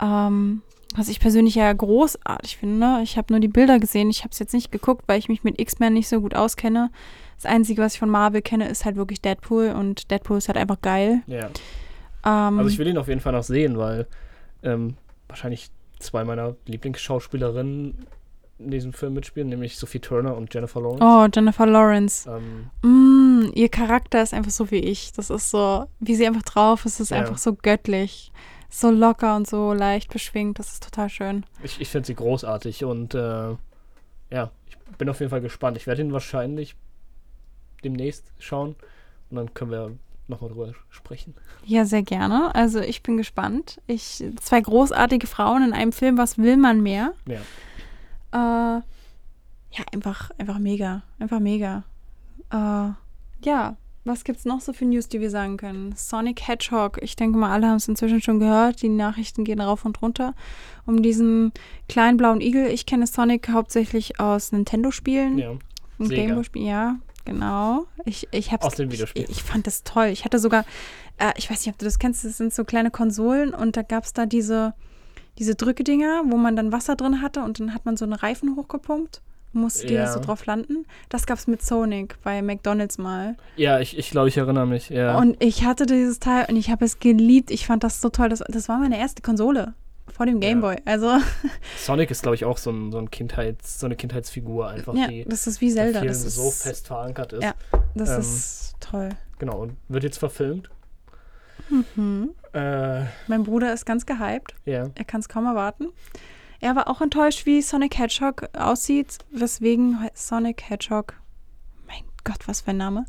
Ähm, 0.00 0.62
was 0.96 1.08
ich 1.08 1.20
persönlich 1.20 1.54
ja 1.54 1.72
großartig 1.72 2.56
finde. 2.56 3.00
Ich 3.02 3.16
habe 3.18 3.32
nur 3.32 3.40
die 3.40 3.48
Bilder 3.48 3.78
gesehen. 3.78 4.10
Ich 4.10 4.20
habe 4.20 4.30
es 4.32 4.38
jetzt 4.38 4.54
nicht 4.54 4.72
geguckt, 4.72 5.04
weil 5.06 5.18
ich 5.18 5.28
mich 5.28 5.44
mit 5.44 5.60
X-Men 5.60 5.92
nicht 5.94 6.08
so 6.08 6.20
gut 6.20 6.34
auskenne. 6.34 6.90
Das 7.36 7.46
Einzige, 7.46 7.82
was 7.82 7.94
ich 7.94 7.98
von 8.00 8.10
Marvel 8.10 8.42
kenne, 8.42 8.68
ist 8.68 8.84
halt 8.84 8.96
wirklich 8.96 9.20
Deadpool. 9.20 9.70
Und 9.78 10.10
Deadpool 10.10 10.38
ist 10.38 10.48
halt 10.48 10.56
einfach 10.58 10.80
geil. 10.80 11.22
ja. 11.26 11.48
Ähm, 12.24 12.58
Also 12.58 12.68
ich 12.70 12.78
will 12.78 12.88
ihn 12.88 12.98
auf 12.98 13.06
jeden 13.08 13.20
Fall 13.20 13.32
noch 13.32 13.44
sehen, 13.44 13.78
weil 13.78 14.06
ähm, 14.64 14.96
wahrscheinlich 15.28 15.70
zwei 16.00 16.24
meiner 16.24 16.56
Lieblingsschauspielerinnen 16.66 18.06
in 18.60 18.70
diesem 18.72 18.92
Film 18.92 19.14
mitspielen, 19.14 19.48
nämlich 19.48 19.76
Sophie 19.78 20.00
Turner 20.00 20.36
und 20.36 20.52
Jennifer 20.52 20.80
Lawrence. 20.80 21.04
oh, 21.04 21.28
Jennifer 21.32 21.66
Lawrence. 21.66 22.28
Ähm, 22.28 22.70
Mm, 22.82 23.50
ihr 23.54 23.68
Charakter 23.68 24.20
ist 24.22 24.34
einfach 24.34 24.50
so 24.50 24.70
wie 24.72 24.78
ich. 24.80 25.12
Das 25.12 25.30
ist 25.30 25.50
so, 25.50 25.84
wie 26.00 26.16
sie 26.16 26.26
einfach 26.26 26.42
drauf 26.42 26.84
ist, 26.84 26.98
ist 26.98 27.10
Ja. 27.10 27.18
einfach 27.18 27.38
so 27.38 27.54
göttlich. 27.54 28.32
So 28.70 28.90
locker 28.90 29.36
und 29.36 29.46
so 29.48 29.72
leicht 29.72 30.12
beschwingt. 30.12 30.58
Das 30.58 30.72
ist 30.72 30.84
total 30.84 31.08
schön. 31.08 31.46
ich 31.62 31.80
ich 31.80 31.88
finde 31.88 32.06
sie 32.06 32.14
großartig 32.14 32.84
und 32.84 33.14
äh, 33.14 33.56
ja, 34.30 34.50
ich 34.66 34.76
bin 34.98 35.08
auf 35.08 35.20
jeden 35.20 35.30
Fall 35.30 35.40
gespannt. 35.40 35.76
Ich 35.76 35.86
werde 35.86 36.02
ihn 36.02 36.12
wahrscheinlich 36.12 36.76
demnächst 37.84 38.32
schauen 38.38 38.76
und 39.30 39.36
dann 39.36 39.54
können 39.54 39.70
wir 39.70 39.92
nochmal 40.28 40.50
drüber 40.50 40.72
sprechen. 40.90 41.34
Ja, 41.64 41.84
sehr 41.84 42.02
gerne. 42.02 42.54
Also 42.54 42.80
ich 42.80 43.02
bin 43.02 43.16
gespannt. 43.16 43.80
Ich, 43.86 44.22
zwei 44.40 44.60
großartige 44.60 45.26
Frauen 45.26 45.64
in 45.64 45.72
einem 45.72 45.92
Film, 45.92 46.18
was 46.18 46.38
will 46.38 46.56
man 46.56 46.82
mehr? 46.82 47.14
Ja. 47.26 47.40
Äh, 48.32 48.82
ja, 49.70 49.84
einfach, 49.92 50.30
einfach 50.38 50.58
mega. 50.58 51.02
Einfach 51.18 51.40
mega. 51.40 51.84
Äh, 52.50 52.90
ja, 53.44 53.76
was 54.08 54.24
gibt's 54.24 54.44
noch 54.44 54.60
so 54.60 54.72
für 54.72 54.84
News, 54.84 55.08
die 55.08 55.20
wir 55.20 55.30
sagen 55.30 55.56
können? 55.56 55.94
Sonic 55.96 56.48
Hedgehog. 56.48 56.98
Ich 57.02 57.14
denke 57.14 57.38
mal, 57.38 57.52
alle 57.52 57.68
haben 57.68 57.76
es 57.76 57.86
inzwischen 57.86 58.20
schon 58.20 58.40
gehört. 58.40 58.82
Die 58.82 58.88
Nachrichten 58.88 59.44
gehen 59.44 59.60
rauf 59.60 59.84
und 59.84 60.02
runter. 60.02 60.34
Um 60.86 61.02
diesen 61.02 61.52
kleinen 61.88 62.16
blauen 62.16 62.40
Igel. 62.40 62.68
Ich 62.68 62.86
kenne 62.86 63.06
Sonic 63.06 63.50
hauptsächlich 63.50 64.18
aus 64.18 64.50
Nintendo-Spielen. 64.50 65.38
Ja. 65.38 65.50
Ein 66.00 66.06
Sega. 66.06 66.22
Gameboy-Spiel, 66.22 66.66
ja, 66.66 66.96
genau. 67.24 67.86
Ich, 68.04 68.26
ich 68.32 68.50
hab's, 68.50 68.64
Aus 68.64 68.74
dem 68.74 68.90
Videospiel. 68.90 69.24
Ich, 69.24 69.30
ich 69.30 69.42
fand 69.42 69.66
das 69.66 69.84
toll. 69.84 70.06
Ich 70.06 70.24
hatte 70.24 70.38
sogar, 70.38 70.64
äh, 71.18 71.32
ich 71.36 71.50
weiß 71.50 71.64
nicht, 71.64 71.74
ob 71.74 71.78
du 71.78 71.84
das 71.84 71.98
kennst, 71.98 72.24
das 72.24 72.36
sind 72.36 72.52
so 72.52 72.64
kleine 72.64 72.90
Konsolen 72.90 73.52
und 73.52 73.76
da 73.76 73.82
gab 73.82 74.04
es 74.04 74.12
da 74.12 74.26
diese, 74.26 74.74
diese 75.38 75.54
Drückedinger, 75.54 76.22
wo 76.26 76.36
man 76.36 76.56
dann 76.56 76.72
Wasser 76.72 76.96
drin 76.96 77.20
hatte 77.20 77.42
und 77.42 77.60
dann 77.60 77.74
hat 77.74 77.84
man 77.84 77.96
so 77.96 78.04
einen 78.04 78.14
Reifen 78.14 78.56
hochgepumpt 78.56 79.20
die 79.52 79.92
Ja. 79.94 80.12
so 80.12 80.20
drauf 80.20 80.46
landen. 80.46 80.86
Das 81.08 81.26
gab 81.26 81.38
es 81.38 81.46
mit 81.46 81.62
Sonic 81.62 82.16
bei 82.22 82.42
McDonalds 82.42 82.98
mal. 82.98 83.36
Ja, 83.56 83.80
ich, 83.80 83.98
ich 83.98 84.10
glaube, 84.10 84.28
ich 84.28 84.36
erinnere 84.36 84.66
mich. 84.66 84.88
Ja. 84.90 85.18
Und 85.18 85.42
ich 85.42 85.64
hatte 85.64 85.86
dieses 85.86 86.20
Teil 86.20 86.46
und 86.48 86.56
ich 86.56 86.70
habe 86.70 86.84
es 86.84 87.00
geliebt. 87.00 87.50
Ich 87.50 87.66
fand 87.66 87.82
das 87.84 88.00
so 88.00 88.08
toll. 88.08 88.28
Das, 88.28 88.42
das 88.48 88.68
war 88.68 88.78
meine 88.78 88.98
erste 88.98 89.22
Konsole 89.22 89.74
vor 90.12 90.26
dem 90.26 90.40
Ja. 90.40 90.48
Gameboy. 90.48 90.76
Also, 90.84 91.18
Sonic 91.78 92.10
ist, 92.10 92.22
glaube 92.22 92.34
ich, 92.36 92.44
auch 92.44 92.58
so, 92.58 92.70
ein, 92.70 92.92
so, 92.92 92.98
ein 92.98 93.10
Kindheits, 93.10 93.78
so 93.80 93.86
eine 93.86 93.96
Kindheitsfigur 93.96 94.68
einfach, 94.68 94.94
ja, 94.94 95.06
die 95.08 95.24
das 95.24 95.46
ist 95.46 95.60
wie 95.60 95.70
Zelda. 95.72 96.00
Das 96.02 96.24
ist 96.24 96.36
so 96.36 96.50
fest 96.50 96.86
verankert 96.86 97.32
ist. 97.32 97.42
Ja. 97.42 97.54
Das 97.94 98.10
Ähm, 98.10 98.20
ist 98.20 98.74
toll. 98.80 99.08
Genau, 99.38 99.58
und 99.62 99.76
wird 99.88 100.04
jetzt 100.04 100.18
verfilmt. 100.18 100.70
Mhm. 101.68 102.30
Äh, 102.54 103.02
Mein 103.26 103.42
Bruder 103.44 103.72
ist 103.72 103.84
ganz 103.84 104.06
gehypt. 104.06 104.54
ja. 104.64 104.88
Er 104.94 105.04
kann 105.04 105.20
es 105.20 105.28
kaum 105.28 105.44
erwarten. 105.46 105.88
Er 106.60 106.74
war 106.76 106.88
auch 106.88 107.00
enttäuscht, 107.00 107.46
wie 107.46 107.62
Sonic 107.62 107.98
Hedgehog 107.98 108.48
aussieht, 108.52 109.18
weswegen 109.30 109.96
Sonic 110.14 110.68
Hedgehog, 110.68 111.14
mein 111.86 112.02
Gott, 112.24 112.46
was 112.46 112.62
für 112.62 112.70
ein 112.70 112.76
Name, 112.78 113.04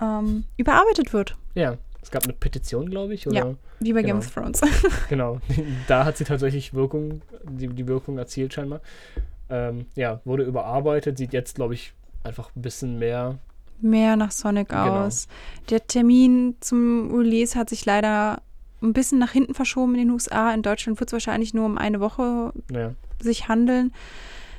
ähm, 0.00 0.44
überarbeitet 0.56 1.12
wird. 1.12 1.36
Ja. 1.54 1.76
Es 2.02 2.12
gab 2.12 2.22
eine 2.22 2.34
Petition, 2.34 2.88
glaube 2.88 3.14
ich, 3.14 3.26
oder? 3.26 3.34
Ja. 3.36 3.54
Wie 3.80 3.92
bei 3.92 4.02
Game 4.02 4.20
Genau. 4.20 4.26
of 4.26 4.32
Thrones. 4.32 4.60
Genau. 5.08 5.40
Da 5.88 6.04
hat 6.04 6.16
sie 6.16 6.22
tatsächlich 6.24 6.72
Wirkung, 6.72 7.20
die, 7.42 7.66
die 7.66 7.88
Wirkung 7.88 8.16
erzielt 8.18 8.54
scheinbar. 8.54 8.80
Ähm, 9.50 9.86
ja, 9.96 10.20
wurde 10.24 10.44
überarbeitet, 10.44 11.18
sieht 11.18 11.32
jetzt, 11.32 11.56
glaube 11.56 11.74
ich, 11.74 11.94
einfach 12.22 12.50
ein 12.54 12.62
bisschen 12.62 12.98
mehr. 13.00 13.38
Mehr 13.80 14.14
nach 14.16 14.30
Sonic 14.30 14.68
Genau. 14.68 15.06
aus. 15.06 15.26
Der 15.68 15.84
Termin 15.84 16.54
zum 16.60 17.12
Release 17.12 17.58
hat 17.58 17.70
sich 17.70 17.84
leider 17.84 18.40
ein 18.86 18.92
bisschen 18.92 19.18
nach 19.18 19.32
hinten 19.32 19.54
verschoben 19.54 19.94
in 19.94 20.00
den 20.02 20.10
USA. 20.10 20.52
In 20.54 20.62
Deutschland 20.62 20.98
wird 21.00 21.08
es 21.10 21.12
wahrscheinlich 21.12 21.54
nur 21.54 21.66
um 21.66 21.78
eine 21.78 22.00
Woche 22.00 22.52
Ja, 22.72 22.92
sich 23.20 23.48
handeln. 23.48 23.92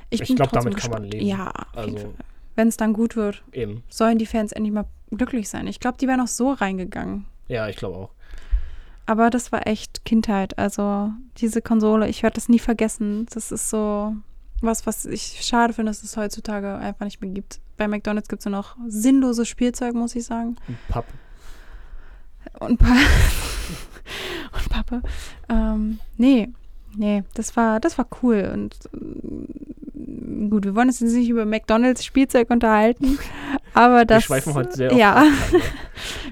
Ich, 0.10 0.22
Ich 0.22 0.28
bin 0.28 0.36
glaub, 0.38 0.50
trotzdem 0.52 0.72
damit 0.72 0.80
kann 0.84 0.92
man 0.92 1.04
leben. 1.04 1.26
Ja, 1.26 1.52
Also-. 1.74 2.14
Wenn 2.56 2.70
es 2.70 2.78
dann 2.78 2.94
gut 2.94 3.16
wird, 3.16 3.44
eben. 3.52 3.84
sollen 3.88 4.18
die 4.18 4.26
Fans 4.26 4.52
endlich 4.52 4.74
mal 4.74 4.86
glücklich 5.12 5.48
sein. 5.48 5.68
Ich 5.68 5.80
glaube, 5.80 5.98
die 6.00 6.08
wären 6.08 6.22
auch 6.22 6.28
so 6.28 6.52
reingegangen. 6.54 7.26
Ja, 7.48 7.68
ich 7.70 7.76
glaube 7.76 7.98
auch. 7.98 8.10
Aber 9.06 9.30
das 9.30 9.52
war 9.52 9.68
echt 9.68 10.04
Kindheit. 10.06 10.58
Also 10.58 11.12
diese 11.38 11.62
Konsole, 11.62 12.10
ich 12.10 12.24
werde 12.24 12.34
das 12.36 12.50
nie 12.50 12.60
vergessen. 12.60 13.28
Das 13.34 13.52
ist 13.52 13.70
so 13.70 14.16
was, 14.62 14.88
was 14.88 15.06
ich 15.06 15.40
schade 15.44 15.72
finde, 15.74 15.92
dass 15.92 16.02
es 16.04 16.18
heutzutage 16.18 16.76
einfach 16.76 17.06
nicht 17.06 17.22
mehr 17.22 17.30
gibt. 17.30 17.60
Bei 17.78 17.88
McDonalds 17.88 18.28
gibt 18.28 18.42
es 18.42 18.46
nur 18.48 18.54
noch 18.56 18.76
sinnloses 18.88 19.48
Spielzeug, 19.48 19.94
muss 19.94 20.16
ich 20.16 20.26
sagen. 20.26 20.56
Ein 20.68 20.78
Papp. 20.90 21.06
Und, 22.60 22.78
pa 22.80 22.86
und 24.54 24.70
Pappe. 24.70 25.02
Ähm, 25.50 26.00
nee, 26.18 26.50
nee, 26.96 27.24
das 27.34 27.56
war, 27.56 27.80
das 27.80 27.98
war 27.98 28.08
cool. 28.24 28.50
Und 28.54 28.76
ähm, 28.94 30.50
gut, 30.50 30.66
wir 30.66 30.76
wollen 30.76 30.88
uns 30.88 31.00
jetzt 31.00 31.14
nicht 31.14 31.30
über 31.30 31.46
McDonalds 31.46 32.04
Spielzeug 32.06 32.50
unterhalten, 32.50 33.18
aber 33.74 34.06
das. 34.06 34.24
Wir 34.24 34.28
schweifen 34.28 34.54
heute 34.54 34.72
sehr 34.76 34.92
oft 34.92 35.00
Ja, 35.00 35.24
ne? 35.52 35.62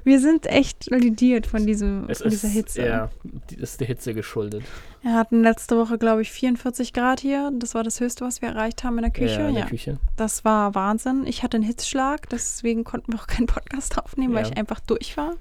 wir 0.03 0.20
sind 0.20 0.46
echt 0.48 0.89
validiert 0.91 1.48
von, 1.48 1.65
diesem, 1.65 2.05
Es 2.10 2.20
von 2.22 2.29
dieser 2.32 2.48
ist, 2.48 2.53
Hitze. 2.53 2.86
Ja, 2.86 3.10
die 3.50 3.55
ist 3.55 3.79
der 3.79 3.88
Hitze 3.88 4.13
geschuldet. 4.13 4.63
Wir 5.01 5.13
hatten 5.13 5.44
letzte 5.44 5.77
Woche, 5.77 6.00
glaube 6.00 6.24
ich, 6.24 6.32
44 6.32 6.91
Grad 6.91 7.20
hier. 7.20 7.51
Das 7.60 7.75
war 7.75 7.84
das 7.84 8.00
Höchste, 8.00 8.25
was 8.25 8.41
wir 8.41 8.50
erreicht 8.50 8.84
haben 8.84 8.98
in 8.98 9.03
der 9.03 9.12
Küche. 9.12 9.41
Ja, 9.41 9.48
in 9.50 9.53
Ja, 9.55 9.62
der 9.62 9.70
Küche. 9.70 10.00
das 10.15 10.44
war 10.44 10.74
Wahnsinn. 10.74 11.27
Ich 11.27 11.44
hatte 11.44 11.58
einen 11.58 11.63
Hitzschlag, 11.65 12.27
deswegen 12.29 12.84
konnten 12.84 13.13
wir 13.13 13.20
auch 13.20 13.27
keinen 13.27 13.46
Podcast 13.46 14.00
aufnehmen, 14.00 14.34
weil 14.34 14.46
Ja. 14.46 14.50
ich 14.51 14.58
einfach 14.58 14.79
durch 14.79 15.15
war. 15.15 15.34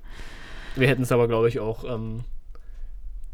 Wir 0.74 0.88
hätten 0.88 1.02
es 1.02 1.12
aber, 1.12 1.28
glaube 1.28 1.48
ich, 1.48 1.60
auch 1.60 1.84
ähm, 1.84 2.24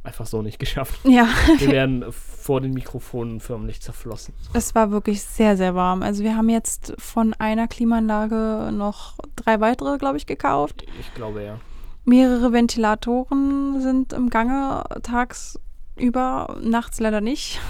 einfach 0.02 0.26
so 0.26 0.42
nicht 0.42 0.58
geschafft. 0.58 1.00
Ja, 1.04 1.28
Wir 1.58 1.70
wären 1.70 2.04
vor 2.12 2.60
den 2.60 2.72
Mikrofonen 2.72 3.40
förmlich 3.40 3.80
zerflossen. 3.80 4.34
es 4.54 4.74
war 4.74 4.90
wirklich 4.90 5.22
sehr, 5.22 5.56
sehr 5.56 5.74
warm. 5.74 6.02
Also 6.02 6.22
wir 6.24 6.36
haben 6.36 6.48
jetzt 6.48 6.94
von 6.98 7.34
einer 7.34 7.68
Klimaanlage 7.68 8.70
noch 8.72 9.14
drei 9.36 9.60
weitere, 9.60 9.98
glaube 9.98 10.16
ich, 10.16 10.26
gekauft. 10.26 10.84
Ich 10.98 11.14
glaube 11.14 11.42
ja. 11.42 11.58
Mehrere 12.04 12.52
Ventilatoren 12.52 13.80
sind 13.82 14.12
im 14.12 14.30
Gange 14.30 14.84
tagsüber, 15.02 16.56
nachts 16.62 16.98
leider 17.00 17.20
nicht. 17.20 17.60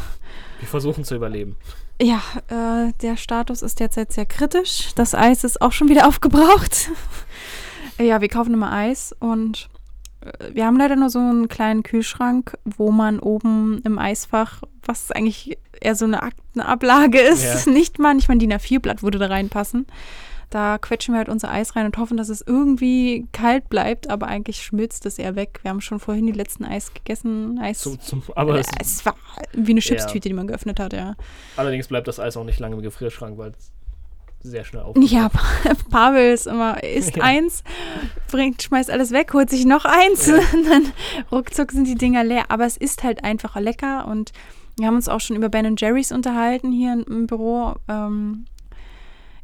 Wir 0.60 0.68
versuchen 0.68 1.04
zu 1.04 1.16
überleben. 1.16 1.56
Ja, 2.00 2.22
äh, 2.48 2.92
der 3.02 3.16
Status 3.18 3.60
ist 3.60 3.78
derzeit 3.80 4.12
sehr 4.12 4.24
kritisch. 4.24 4.94
Das 4.94 5.14
Eis 5.14 5.44
ist 5.44 5.60
auch 5.60 5.72
schon 5.72 5.88
wieder 5.88 6.08
aufgebraucht. 6.08 6.90
Ja, 8.02 8.20
wir 8.20 8.28
kaufen 8.28 8.54
immer 8.54 8.72
Eis 8.72 9.14
und 9.18 9.68
äh, 10.20 10.54
wir 10.54 10.66
haben 10.66 10.76
leider 10.76 10.96
nur 10.96 11.10
so 11.10 11.18
einen 11.18 11.48
kleinen 11.48 11.82
Kühlschrank, 11.82 12.56
wo 12.64 12.90
man 12.90 13.18
oben 13.18 13.80
im 13.84 13.98
Eisfach, 13.98 14.62
was 14.84 15.10
eigentlich 15.10 15.58
eher 15.80 15.94
so 15.94 16.04
eine 16.04 16.22
Aktenablage 16.22 17.20
ist, 17.20 17.66
Ja. 17.66 17.72
nicht 17.72 17.98
mal, 17.98 18.14
nicht 18.14 18.28
mal 18.28 18.34
ein 18.34 18.38
DIN 18.38 18.52
A4-Blatt 18.52 19.02
würde 19.02 19.18
da 19.18 19.26
reinpassen. 19.26 19.86
Da 20.50 20.78
quetschen 20.78 21.14
wir 21.14 21.18
halt 21.18 21.28
unser 21.28 21.48
Eis 21.52 21.76
rein 21.76 21.86
und 21.86 21.96
hoffen, 21.96 22.16
dass 22.16 22.28
es 22.28 22.42
irgendwie 22.44 23.28
kalt 23.30 23.68
bleibt, 23.68 24.10
aber 24.10 24.26
eigentlich 24.26 24.60
schmilzt 24.60 25.06
es 25.06 25.16
eher 25.20 25.36
weg. 25.36 25.60
Wir 25.62 25.70
haben 25.70 25.80
schon 25.80 26.00
vorhin 26.00 26.26
die 26.26 26.32
letzten 26.32 26.64
Eis 26.64 26.92
gegessen. 26.92 27.60
Eis. 27.60 27.78
Zum, 27.78 28.00
zum, 28.00 28.22
aber 28.34 28.58
es, 28.58 28.66
Äh, 28.66 28.80
es 28.80 29.06
war 29.06 29.14
wie 29.52 29.70
eine 29.70 29.80
Chipstüte, 29.80 30.28
die 30.28 30.34
man 30.34 30.48
geöffnet 30.48 30.80
hat, 30.80 30.92
ja. 30.92 31.14
allerdings 31.56 31.86
bleibt 31.86 32.08
das 32.08 32.18
Eis 32.18 32.36
auch 32.36 32.42
nicht 32.42 32.58
lange 32.58 32.74
im 32.74 32.82
Gefrierschrank, 32.82 33.38
weil 33.38 33.52
es 33.56 33.70
sehr 34.42 34.64
schnell 34.64 34.82
aufgeht. 34.82 35.10
Ja, 35.10 35.28
Pa- 35.28 35.40
Pavel 35.90 36.32
ist 36.32 36.46
immer, 36.46 36.82
isst 36.82 37.16
Ja. 37.16 37.24
eins, 37.24 37.62
bringt, 38.30 38.62
schmeißt 38.62 38.90
alles 38.90 39.10
weg, 39.12 39.32
holt 39.34 39.50
sich 39.50 39.64
noch 39.66 39.84
eins 39.84 40.26
Ja. 40.26 40.34
und 40.54 40.64
dann 40.68 40.92
ruckzuck 41.30 41.72
sind 41.72 41.86
die 41.86 41.94
Dinger 41.96 42.24
leer. 42.24 42.44
Aber 42.48 42.64
es 42.66 42.76
ist 42.76 43.02
halt 43.04 43.22
einfach 43.24 43.58
lecker 43.60 44.06
und 44.08 44.32
wir 44.78 44.86
haben 44.86 44.96
uns 44.96 45.08
auch 45.08 45.20
schon 45.20 45.36
über 45.36 45.48
Ben 45.50 45.74
Jerry's 45.76 46.10
unterhalten 46.12 46.72
hier 46.72 46.92
im, 47.06 47.26
Büro. 47.26 47.74
Ähm, 47.88 48.46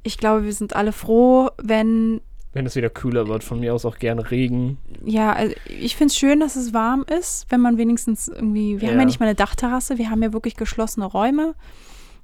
ich 0.03 0.17
glaube, 0.19 0.45
wir 0.45 0.53
sind 0.53 0.75
alle 0.75 0.93
froh, 0.93 1.51
wenn, 1.63 2.21
Wenn 2.55 2.65
es 2.65 2.75
wieder 2.77 2.89
kühler 2.89 3.27
wird, 3.29 3.45
von 3.45 3.61
mir 3.61 3.75
aus 3.75 3.85
auch 3.85 3.99
gerne 3.99 4.31
Regen. 4.31 4.79
ja, 5.05 5.33
also 5.33 5.55
ich 5.79 5.95
finde 5.97 6.13
es 6.13 6.17
schön, 6.17 6.41
dass 6.41 6.57
es 6.57 6.73
warm 6.73 7.05
ist, 7.19 7.45
wenn 7.51 7.61
man 7.61 7.77
wenigstens 7.77 8.29
irgendwie, 8.29 8.81
wir 8.81 8.89
haben 8.89 8.95
Ja. 8.95 9.01
ja 9.01 9.05
nicht 9.07 9.21
mal 9.21 9.27
eine 9.27 9.35
Dachterrasse, 9.35 9.99
wir 9.99 10.09
haben 10.11 10.23
ja 10.23 10.33
wirklich 10.33 10.57
geschlossene 10.57 11.05
Räume 11.07 11.55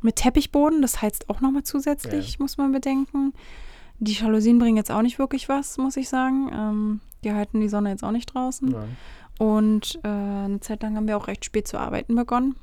mit 0.03 0.17
Teppichboden, 0.17 0.83
das 0.83 1.03
heizt 1.03 1.29
auch 1.31 1.41
nochmal 1.41 1.63
zusätzlich, 1.63 2.39
muss 2.39 2.57
man 2.57 2.73
bedenken. 2.73 3.33
Die 3.99 4.13
Jalousien 4.13 4.59
bringen 4.59 4.77
jetzt 4.77 4.91
auch 4.91 5.03
nicht 5.03 5.19
wirklich 5.19 5.49
was, 5.49 5.79
muss 5.79 5.97
ich 5.97 6.09
sagen. 6.09 6.51
Ähm, 6.53 7.01
die 7.25 7.33
halten 7.33 7.61
die 7.61 7.69
Sonne 7.69 7.91
jetzt 7.91 8.03
auch 8.03 8.11
nicht 8.11 8.35
draußen. 8.35 8.69
Nein. 8.69 8.97
Und 9.39 9.99
äh, 10.03 10.09
eine 10.09 10.61
Zeit 10.61 10.83
lang 10.83 10.97
haben 10.97 11.07
wir 11.09 11.17
auch 11.17 11.29
recht 11.29 11.45
spät 11.45 11.69
zu 11.69 11.79
arbeiten 11.79 12.15
begonnen. 12.15 12.57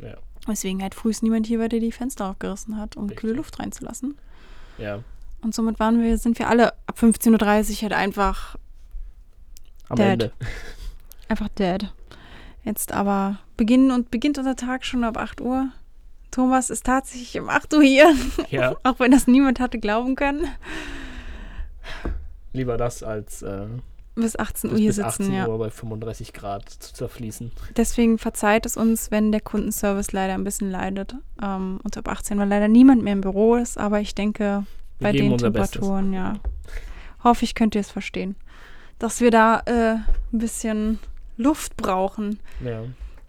Ja. 0.00 0.14
Weswegen 0.46 0.82
halt 0.82 0.94
frühest 0.94 1.22
niemand 1.22 1.46
hier 1.46 1.58
war, 1.58 1.68
der 1.68 1.80
die 1.80 1.92
Fenster 1.92 2.30
aufgerissen 2.30 2.76
hat, 2.76 2.96
um 2.96 3.04
Richtig. 3.04 3.20
kühle 3.20 3.32
Luft 3.34 3.58
reinzulassen. 3.58 4.16
Ja. 4.78 5.02
Und 5.40 5.54
somit 5.54 5.78
waren 5.80 6.02
wir, 6.02 6.18
sind 6.18 6.38
wir 6.38 6.48
alle 6.48 6.72
ab 6.86 6.98
15.30 6.98 7.30
Uhr 7.76 7.82
halt 7.82 7.92
einfach, 7.92 8.56
Am 9.88 9.96
Dead. 9.96 10.06
Ende. 10.06 10.32
einfach 11.28 11.48
dead. 11.48 11.92
Jetzt 12.64 12.92
aber 12.92 13.38
beginnen 13.56 13.90
und 13.90 14.10
beginnt 14.10 14.38
unser 14.38 14.56
Tag 14.56 14.84
schon 14.84 15.04
ab 15.04 15.16
8 15.16 15.40
Uhr. 15.40 15.68
Thomas 16.30 16.70
ist 16.70 16.84
tatsächlich 16.84 17.40
um 17.40 17.48
8 17.48 17.74
Uhr 17.74 17.82
hier, 17.82 18.14
Ja, 18.50 18.76
auch 18.84 19.00
wenn 19.00 19.10
das 19.10 19.26
niemand 19.26 19.60
hatte 19.60 19.78
glauben 19.78 20.14
können. 20.14 20.46
lieber 22.52 22.76
das 22.76 23.02
als 23.02 23.42
äh, 23.42 23.66
Bis 24.14 24.36
18 24.36 24.70
Uhr 24.70 24.74
bis, 24.74 24.80
hier 24.80 24.88
bis 24.88 24.96
sitzen, 24.96 25.22
18 25.24 25.32
ja. 25.32 25.46
Uhr 25.48 25.58
bei 25.58 25.70
35 25.70 26.32
Grad 26.32 26.68
zu 26.68 26.92
zerfließen. 26.92 27.52
Deswegen 27.76 28.18
verzeiht 28.18 28.66
es 28.66 28.76
uns, 28.76 29.10
wenn 29.10 29.30
der 29.30 29.40
Kundenservice 29.40 30.12
leider 30.12 30.34
ein 30.34 30.42
bisschen 30.44 30.70
leidet. 30.70 31.14
Ähm, 31.42 31.78
und 31.84 31.96
ab 31.96 32.08
18, 32.08 32.38
weil 32.38 32.48
leider 32.48 32.66
niemand 32.68 33.02
mehr 33.02 33.12
im 33.12 33.20
Büro 33.20 33.54
ist. 33.54 33.78
Aber 33.78 34.00
ich 34.00 34.14
denke, 34.16 34.64
Wir 34.98 35.04
bei 35.04 35.12
den 35.12 35.32
unser 35.32 35.50
Bestes. 35.50 35.80
Temperaturen, 35.80 36.12
ja. 36.12 36.34
Hoffe 37.22 37.44
ich, 37.44 37.54
könnt 37.54 37.74
ihr 37.76 37.80
es 37.80 37.90
verstehen. 37.90 38.34
Dass 38.98 39.20
wir 39.20 39.30
da 39.30 39.60
äh, 39.66 39.94
ein 39.94 40.04
bisschen 40.32 40.98
Luft 41.36 41.76
brauchen. 41.76 42.40
Ja. 42.64 42.82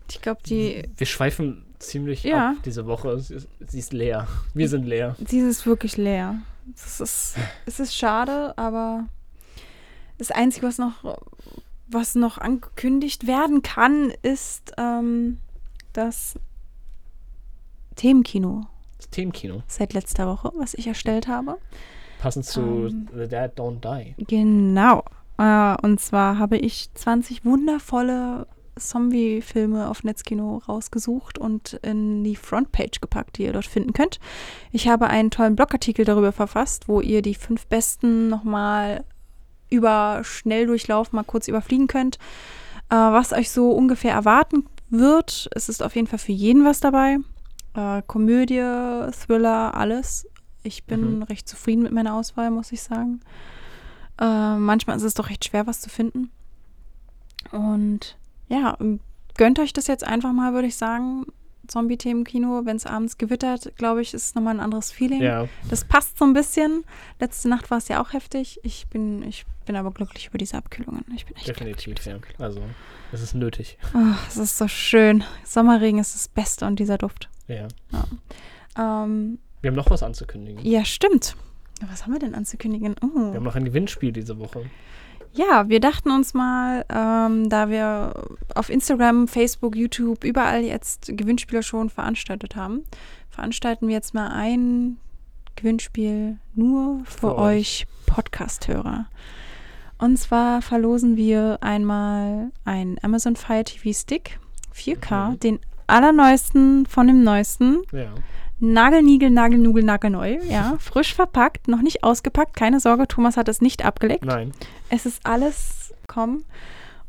Ich 0.10 0.22
glaube, 0.22 0.42
die, 0.44 0.90
Wir 0.98 1.06
schweifen 1.06 1.66
ziemlich 1.80 2.24
Ja. 2.24 2.52
ab 2.52 2.56
diese 2.66 2.86
Woche. 2.86 3.20
Sie 3.20 3.36
ist, 3.36 3.48
sie 3.68 3.80
ist 3.80 3.94
leer. 3.94 4.28
Wir 4.54 4.68
sind 4.70 4.86
leer. 4.86 5.16
die 5.20 5.40
ist 5.40 5.66
wirklich 5.66 5.98
leer. 5.98 6.40
Das 6.68 7.00
ist, 7.00 7.36
es 7.66 7.80
ist 7.80 7.96
schade, 7.96 8.54
aber 8.58 9.06
das 10.18 10.30
Einzige, 10.32 10.68
was 10.68 10.78
noch, 10.78 11.18
was 11.88 12.14
noch 12.16 12.38
angekündigt 12.38 13.26
werden 13.26 13.62
kann, 13.64 14.12
ist 14.22 14.74
ähm, 14.78 15.38
das 15.94 16.36
Themenkino 17.96 18.68
Das 18.98 19.10
Themenkino. 19.10 19.64
seit 19.68 19.94
letzter 19.94 20.28
Woche, 20.28 20.52
was 20.58 20.74
ich 20.74 20.88
erstellt 20.88 21.28
habe. 21.28 21.58
Passend 22.20 22.46
zu 22.46 22.62
Ähm. 22.62 23.08
The 23.14 23.28
Dead 23.28 23.52
Don't 23.58 23.80
Die. 23.82 24.16
Genau. 24.26 25.04
Äh, 25.38 25.76
und 25.82 26.00
zwar 26.00 26.38
habe 26.38 26.58
ich 26.58 26.94
20 26.94 27.46
wundervolle 27.46 28.46
Zombie-Filme 28.80 29.90
auf 29.90 30.04
Netzkino 30.04 30.62
rausgesucht 30.68 31.38
und 31.38 31.74
in 31.84 32.24
die 32.24 32.36
Frontpage 32.36 33.02
gepackt, 33.02 33.38
die 33.38 33.44
ihr 33.44 33.54
dort 33.54 33.66
finden 33.66 33.94
könnt. 33.94 34.20
Ich 34.72 34.88
habe 34.88 35.08
einen 35.08 35.32
tollen 35.32 35.56
Blogartikel 35.56 36.06
darüber 36.06 36.32
verfasst, 36.32 36.88
wo 36.88 37.02
ihr 37.02 37.22
die 37.22 37.36
fünf 37.36 37.68
besten 37.68 38.28
nochmal 38.30 39.04
über 39.70 40.22
Schnelldurchlauf 40.24 41.12
mal 41.12 41.24
kurz 41.24 41.48
überfliegen 41.48 41.88
könnt, 41.88 42.16
äh, 42.90 42.96
was 42.96 43.34
euch 43.34 43.52
so 43.52 43.72
ungefähr 43.72 44.14
erwarten 44.14 44.66
wird. 44.90 45.50
Es 45.54 45.70
ist 45.70 45.84
auf 45.84 45.96
jeden 45.96 46.08
Fall 46.08 46.20
für 46.20 46.32
jeden 46.32 46.66
was 46.66 46.80
dabei. 46.80 47.18
Äh, 47.76 48.02
Komödie, 48.08 48.62
Thriller, 49.12 49.76
alles. 49.76 50.28
Ich 50.64 50.86
bin 50.86 51.18
Mhm. 51.18 51.24
recht 51.24 51.48
zufrieden 51.48 51.84
mit 51.84 51.92
meiner 51.92 52.16
Auswahl, 52.16 52.50
muss 52.50 52.72
ich 52.72 52.82
sagen. 52.82 53.22
Äh, 54.20 54.56
manchmal 54.58 54.98
ist 54.98 55.04
es 55.04 55.14
doch 55.14 55.30
recht 55.30 55.46
schwer, 55.46 55.68
was 55.68 55.80
zu 55.82 55.90
finden. 55.90 56.32
Und 57.52 58.18
ja, 58.50 58.78
gönnt 59.38 59.60
euch 59.60 59.72
das 59.74 59.88
jetzt 59.88 60.04
einfach 60.04 60.34
mal, 60.34 60.54
würde 60.54 60.68
ich 60.68 60.76
sagen. 60.76 61.26
Zombie-Themen-Kino, 61.68 62.62
wenn 62.66 62.78
es 62.78 62.88
abends 62.88 63.20
gewittert, 63.20 63.72
glaube 63.78 64.02
ich, 64.02 64.16
ist 64.16 64.26
es 64.26 64.34
nochmal 64.36 64.56
ein 64.56 64.60
anderes 64.60 64.92
Feeling. 64.92 65.22
Ja, 65.22 65.48
Das 65.70 65.86
passt 65.86 66.18
so 66.18 66.26
ein 66.26 66.34
bisschen. 66.34 66.84
Letzte 67.20 67.48
Nacht 67.48 67.70
war 67.70 67.78
es 67.78 67.88
ja 67.90 68.02
auch 68.02 68.12
heftig. 68.14 68.60
Ich 68.64 68.88
bin, 68.88 69.22
ich 69.22 69.46
bin 69.68 69.76
aber 69.76 69.92
glücklich 69.92 70.26
über 70.28 70.40
diese 70.40 70.58
Abkühlungen. 70.58 71.06
Ich 71.16 71.28
bin 71.28 71.36
echt 71.38 71.48
definitiv, 71.48 72.04
ja. 72.08 72.18
Also, 72.40 72.64
es 73.12 73.22
ist 73.22 73.36
nötig. 73.36 73.78
Oh, 73.94 74.00
es 74.28 74.38
ist 74.38 74.58
so 74.58 74.68
schön. 74.68 75.24
Sommerregen 75.46 76.00
ist 76.00 76.16
das 76.16 76.28
Beste 76.28 76.66
und 76.66 76.80
dieser 76.80 76.98
Duft. 76.98 77.30
Ja. 77.48 77.68
Ähm, 78.78 79.38
Wir 79.62 79.70
haben 79.70 79.76
noch 79.76 79.90
was 79.92 80.02
anzukündigen. 80.04 80.66
ja, 80.66 80.84
stimmt. 80.86 81.36
Was 81.90 82.04
haben 82.04 82.14
wir 82.14 82.20
denn 82.20 82.34
anzukündigen? 82.36 82.96
Wir 83.00 83.10
Oh. 83.32 83.34
haben 83.36 83.44
noch 83.44 83.56
ein 83.56 83.66
Gewinnspiel 83.66 84.12
diese 84.12 84.38
Woche. 84.40 84.70
Ja, 85.34 85.70
wir 85.70 85.80
dachten 85.80 86.12
uns 86.12 86.34
mal, 86.34 86.86
ähm, 86.90 87.50
da 87.50 87.70
wir 87.70 88.14
auf 88.56 88.70
Instagram, 88.70 89.28
Facebook, 89.28 89.76
YouTube, 89.76 90.24
überall 90.24 90.62
jetzt 90.64 91.12
Gewinnspiele 91.16 91.64
schon 91.64 91.90
veranstaltet 91.90 92.56
haben, 92.56 92.84
veranstalten 93.30 93.88
wir 93.88 93.96
jetzt 93.96 94.14
mal 94.14 94.30
ein 94.30 94.98
Gewinnspiel 95.56 96.38
nur 96.56 97.02
für, 97.06 97.20
Für 97.20 97.38
euch 97.38 97.86
Podcast-Hörer. 98.06 99.06
Und 100.00 100.18
zwar 100.18 100.62
verlosen 100.62 101.16
wir 101.16 101.58
einmal 101.62 102.52
einen 102.66 102.98
Amazon 103.04 103.36
Fire 103.36 103.64
TV 103.64 103.92
Stick 103.98 104.40
4K, 104.74 105.32
Mhm. 105.32 105.40
den 105.40 105.60
allerneuesten 105.88 106.86
von 106.86 107.08
dem 107.08 107.24
neuesten. 107.24 107.82
Ja. 107.92 108.10
Nagelnigel, 108.60 109.30
Nagelnugel, 109.30 109.84
nagelneu, 109.84 110.38
ja, 110.50 110.76
frisch 110.80 111.14
verpackt, 111.14 111.68
noch 111.68 111.82
nicht 111.82 112.04
ausgepackt. 112.04 112.56
Keine 112.56 112.80
Sorge, 112.80 113.08
Thomas 113.08 113.38
hat 113.38 113.48
es 113.48 113.62
nicht 113.62 113.86
abgeleckt. 113.86 114.26
Nein. 114.26 114.52
Es 114.90 115.06
ist 115.06 115.26
alles 115.26 115.94
kommen. 116.08 116.44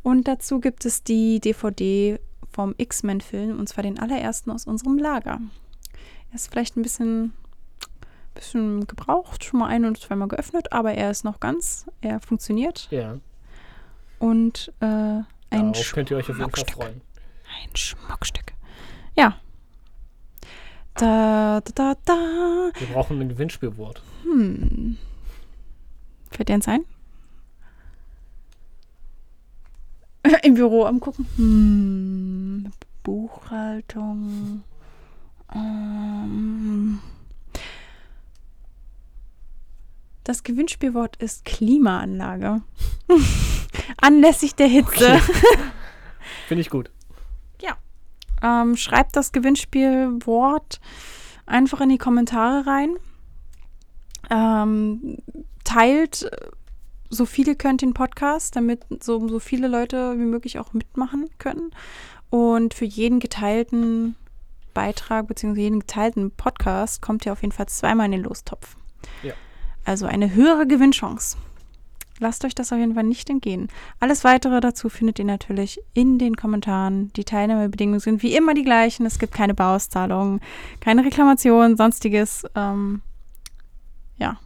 Und 0.03 0.29
dazu 0.29 0.61
gibt 0.61 0.85
es 0.85 1.03
die 1.03 1.41
DVD 1.41 2.21
vom 2.53 2.75
X-Men-Film, 2.77 3.59
und 3.59 3.69
zwar 3.69 3.83
den 3.83 3.99
allerersten 3.99 4.51
aus 4.51 4.67
unserem 4.67 4.97
Lager. 4.99 5.41
Er 6.31 6.35
ist 6.35 6.49
vielleicht 6.51 6.77
ein 6.77 6.83
bisschen, 6.83 7.33
bisschen 8.35 8.87
gebraucht, 8.87 9.45
schon 9.45 9.61
mal 9.61 9.67
ein- 9.67 9.85
und 9.85 9.99
zweimal 9.99 10.29
geöffnet, 10.29 10.73
aber 10.73 10.93
er 10.95 11.11
ist 11.11 11.25
noch 11.25 11.41
ganz, 11.41 11.87
er 12.01 12.21
funktioniert. 12.21 12.89
Ja. 12.91 13.17
Und 14.19 14.73
äh, 14.81 14.85
ein, 14.87 15.25
Darauf 15.51 15.93
könnt 15.93 16.11
ihr 16.11 16.17
euch 16.17 16.31
auf 16.31 16.39
jeden 16.39 16.51
Fall 16.51 16.57
Schmuckstück. 16.57 16.83
freuen. 16.83 17.01
ein 17.65 17.77
Schmuckstück. 17.77 18.53
Ja. 19.17 19.37
Da, 20.95 21.61
da, 21.61 21.73
da, 21.75 21.95
da. 22.05 22.71
Wir 22.79 22.87
brauchen 22.89 23.21
ein 23.21 23.29
Gewinnspielwort. 23.29 24.03
Hm. 24.25 24.97
Fällt 26.31 26.49
dir 26.49 26.55
eins 26.55 26.69
ein? 26.69 26.85
Im 30.43 30.55
Büro 30.55 30.85
am 30.85 31.01
gucken. 31.01 31.27
Hm. 31.37 32.73
Buchhaltung. 33.03 34.63
Ähm. 35.55 37.01
Das 40.25 40.43
Gewinnspielwort 40.43 41.17
ist 41.17 41.45
Klimaanlage. 41.45 42.63
Anlässlich 43.97 44.55
der 44.55 44.69
Hitze. 44.69 45.21
Finde 46.47 46.61
ich 46.61 46.71
gut. 46.71 46.91
Ähm, 48.43 48.77
schreibt 48.77 49.17
das 49.17 49.33
Gewinnspielwort 49.33 50.81
einfach 51.47 51.81
in 51.81 51.89
die 51.91 51.99
Kommentare 51.99 52.67
rein. 52.67 52.97
Ähm, 54.31 55.19
teilt 55.65 56.31
so 57.11 57.27
viele 57.27 57.57
könnt 57.57 57.83
den 57.83 57.93
Podcast, 57.93 58.55
damit 58.57 58.85
so, 59.01 59.27
so 59.29 59.41
viele 59.41 59.69
Leute 59.69 60.17
wie 60.17 60.25
möglich 60.25 60.59
auch 60.59 60.73
mitmachen 60.73 61.29
können. 61.39 61.73
Und 62.31 62.75
für 62.75 62.85
jeden 62.85 63.19
geteilten 63.19 64.15
Beitrag 64.73 65.27
bzw. 65.27 65.61
jeden 65.61 65.81
geteilten 65.81 66.31
Podcast 66.31 67.03
kommt 67.03 67.27
ihr 67.27 67.33
auf 67.33 67.43
jeden 67.43 67.53
Fall 67.53 67.67
zweimal 67.67 68.07
in 68.07 68.13
den 68.13 68.23
Lostopf. 68.23 68.77
Ja. 69.23 69.35
Also 69.85 70.07
eine 70.07 70.33
höhere 70.35 70.67
Gewinnchance. 70.67 71.37
Lasst 72.21 72.45
euch 72.45 72.55
das 72.55 72.73
auf 72.73 72.79
jeden 72.79 72.95
Fall 72.95 73.03
nicht 73.05 73.29
entgehen. 73.31 73.69
Alles 73.99 74.23
weitere 74.25 74.61
dazu 74.61 74.89
findet 74.89 75.19
ihr 75.19 75.25
natürlich 75.25 75.81
in 75.95 76.19
den 76.19 76.37
Kommentaren. 76.37 77.13
Die 77.15 77.25
Teilnahmebedingungen 77.25 77.99
sind 78.01 78.23
wie 78.23 78.37
immer 78.37 78.55
die 78.55 78.63
gleichen. 78.65 79.07
Es 79.07 79.19
gibt 79.19 79.33
keine 79.35 79.55
Bauauszahlungen, 79.55 80.41
keine 80.81 81.05
Reklamation, 81.05 81.77
sonstiges. 81.77 82.45
Ähm, 82.55 83.03
Ja. 84.19 84.39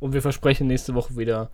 Und 0.00 0.12
wir 0.12 0.20
versprechen 0.20 0.66
nächste 0.66 0.94
Woche 0.94 1.16
wieder 1.16 1.50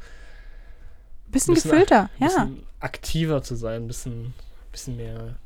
bisschen, 1.31 1.55
Bisschen- 1.55 1.71
gefüllter, 1.71 2.03
ein 2.19 2.23
ja. 2.23 2.27
bisschen 2.27 2.67
aktiver 2.81 3.43
zu 3.43 3.55
sein, 3.57 3.83
ein 3.85 3.87
bisschen, 3.87 4.35
bisschen 4.73 4.97
mehr 4.97 5.37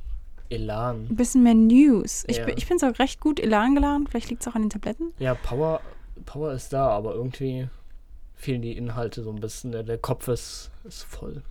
Elan. 0.49 1.07
Ein 1.11 1.17
bisschen 1.17 1.43
mehr 1.43 1.55
News. 1.55 2.25
Ich, 2.29 2.39
Ja. 2.39 2.45
bin, 2.47 2.57
ich 2.57 2.67
bin 2.69 2.79
so 2.79 2.87
recht 2.89 3.21
gut 3.21 3.41
Elan 3.41 3.75
geladen. 3.75 4.07
Vielleicht 4.07 4.31
liegt 4.31 4.43
es 4.43 4.49
auch 4.49 4.55
an 4.55 4.63
den 4.63 4.71
Tabletten. 4.71 5.13
Ja, 5.19 5.35
Power, 5.35 5.81
Power 6.27 6.53
ist 6.53 6.73
da, 6.73 6.89
aber 6.89 7.15
irgendwie 7.15 7.69
fehlen 8.35 8.63
die 8.63 8.77
Inhalte 8.77 9.23
so 9.23 9.31
ein 9.31 9.41
bisschen. 9.41 9.73
Der, 9.73 9.83
der 9.83 9.99
Kopf 9.99 10.29
ist, 10.29 10.71
ist 10.85 11.03
voll. 11.05 11.43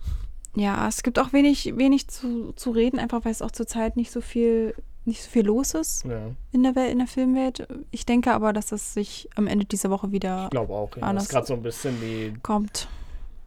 Ja, 0.56 0.88
es 0.88 1.02
gibt 1.04 1.18
auch 1.18 1.32
wenig, 1.32 1.76
wenig 1.76 2.08
zu, 2.08 2.52
zu 2.54 2.70
reden, 2.72 2.98
einfach 2.98 3.24
weil 3.24 3.32
es 3.32 3.42
auch 3.42 3.52
zurzeit 3.52 3.96
nicht 3.96 4.10
so 4.10 4.20
viel, 4.20 4.74
nicht 5.04 5.22
so 5.22 5.30
viel 5.30 5.46
los 5.46 5.74
ist 5.74 6.04
Ja, 6.04 6.32
in 6.50 6.64
der 6.64 6.74
Welt, 6.74 6.90
in 6.90 6.98
der 6.98 7.06
Filmwelt. 7.06 7.68
Ich 7.92 8.04
denke 8.04 8.32
aber, 8.32 8.52
dass 8.52 8.72
es 8.72 8.92
sich 8.92 9.28
am 9.36 9.46
Ende 9.46 9.64
dieser 9.64 9.90
Woche 9.90 10.10
wieder 10.10 10.44
ich 10.44 10.50
glaube 10.50 10.72
auch. 10.74 10.90
Ja. 10.96 11.02
Das 11.12 11.14
das- 11.14 11.22
ist 11.24 11.28
gerade 11.30 11.46
so 11.46 11.54
ein 11.54 11.62
bisschen 11.62 12.00
die, 12.00 12.34
kommt. 12.42 12.88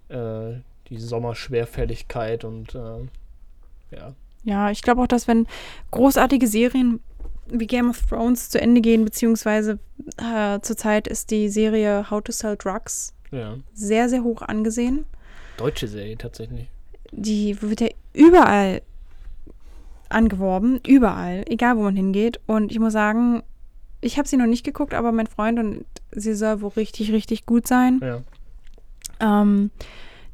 äh, 0.08 0.54
die 0.90 0.98
Sommerschwerfälligkeit 0.98 2.44
und 2.44 2.74
äh, 2.76 3.96
ja. 3.96 4.14
Ja, 4.46 4.72
ich 4.72 4.82
glaube 4.82 5.02
auch, 5.02 5.08
dass 5.08 5.28
wenn 5.28 5.48
großartige 5.92 6.48
Serien 6.48 7.00
wie 7.48 7.68
Game 7.68 7.90
of 7.90 8.02
Thrones 8.10 8.50
zu 8.50 8.60
Ende 8.60 8.82
gehen, 8.82 9.04
beziehungsweise 9.06 9.80
äh, 10.18 10.60
zurzeit 10.62 11.08
ist 11.08 11.32
die 11.32 11.50
Serie 11.50 12.10
How 12.10 12.22
to 12.24 12.32
Sell 12.32 12.56
Drugs 12.58 13.14
ja. 13.34 13.58
sehr, 13.74 14.10
sehr 14.10 14.24
hoch 14.24 14.42
angesehen. 14.42 15.06
Deutsche 15.58 15.88
Serie 15.88 16.18
tatsächlich. 16.18 16.68
Die 17.12 17.62
wird 17.62 17.82
ja 17.82 17.90
überall 18.14 18.82
angeworben, 20.10 20.80
überall, 20.86 21.44
egal 21.48 21.78
wo 21.78 21.82
man 21.82 21.96
hingeht. 21.96 22.40
Und 22.46 22.72
ich 22.72 22.80
muss 22.80 22.94
sagen, 22.94 23.44
ich 24.02 24.18
habe 24.18 24.28
sie 24.28 24.38
noch 24.38 24.46
nicht 24.46 24.64
geguckt, 24.64 24.94
aber 24.94 25.12
mein 25.12 25.28
Freund 25.28 25.60
und 25.60 25.86
sie 26.12 26.34
soll 26.34 26.62
wohl 26.62 26.72
richtig, 26.76 27.12
richtig 27.12 27.46
gut 27.46 27.68
sein. 27.68 28.00
Ja. 28.02 28.22
Ähm, 29.20 29.72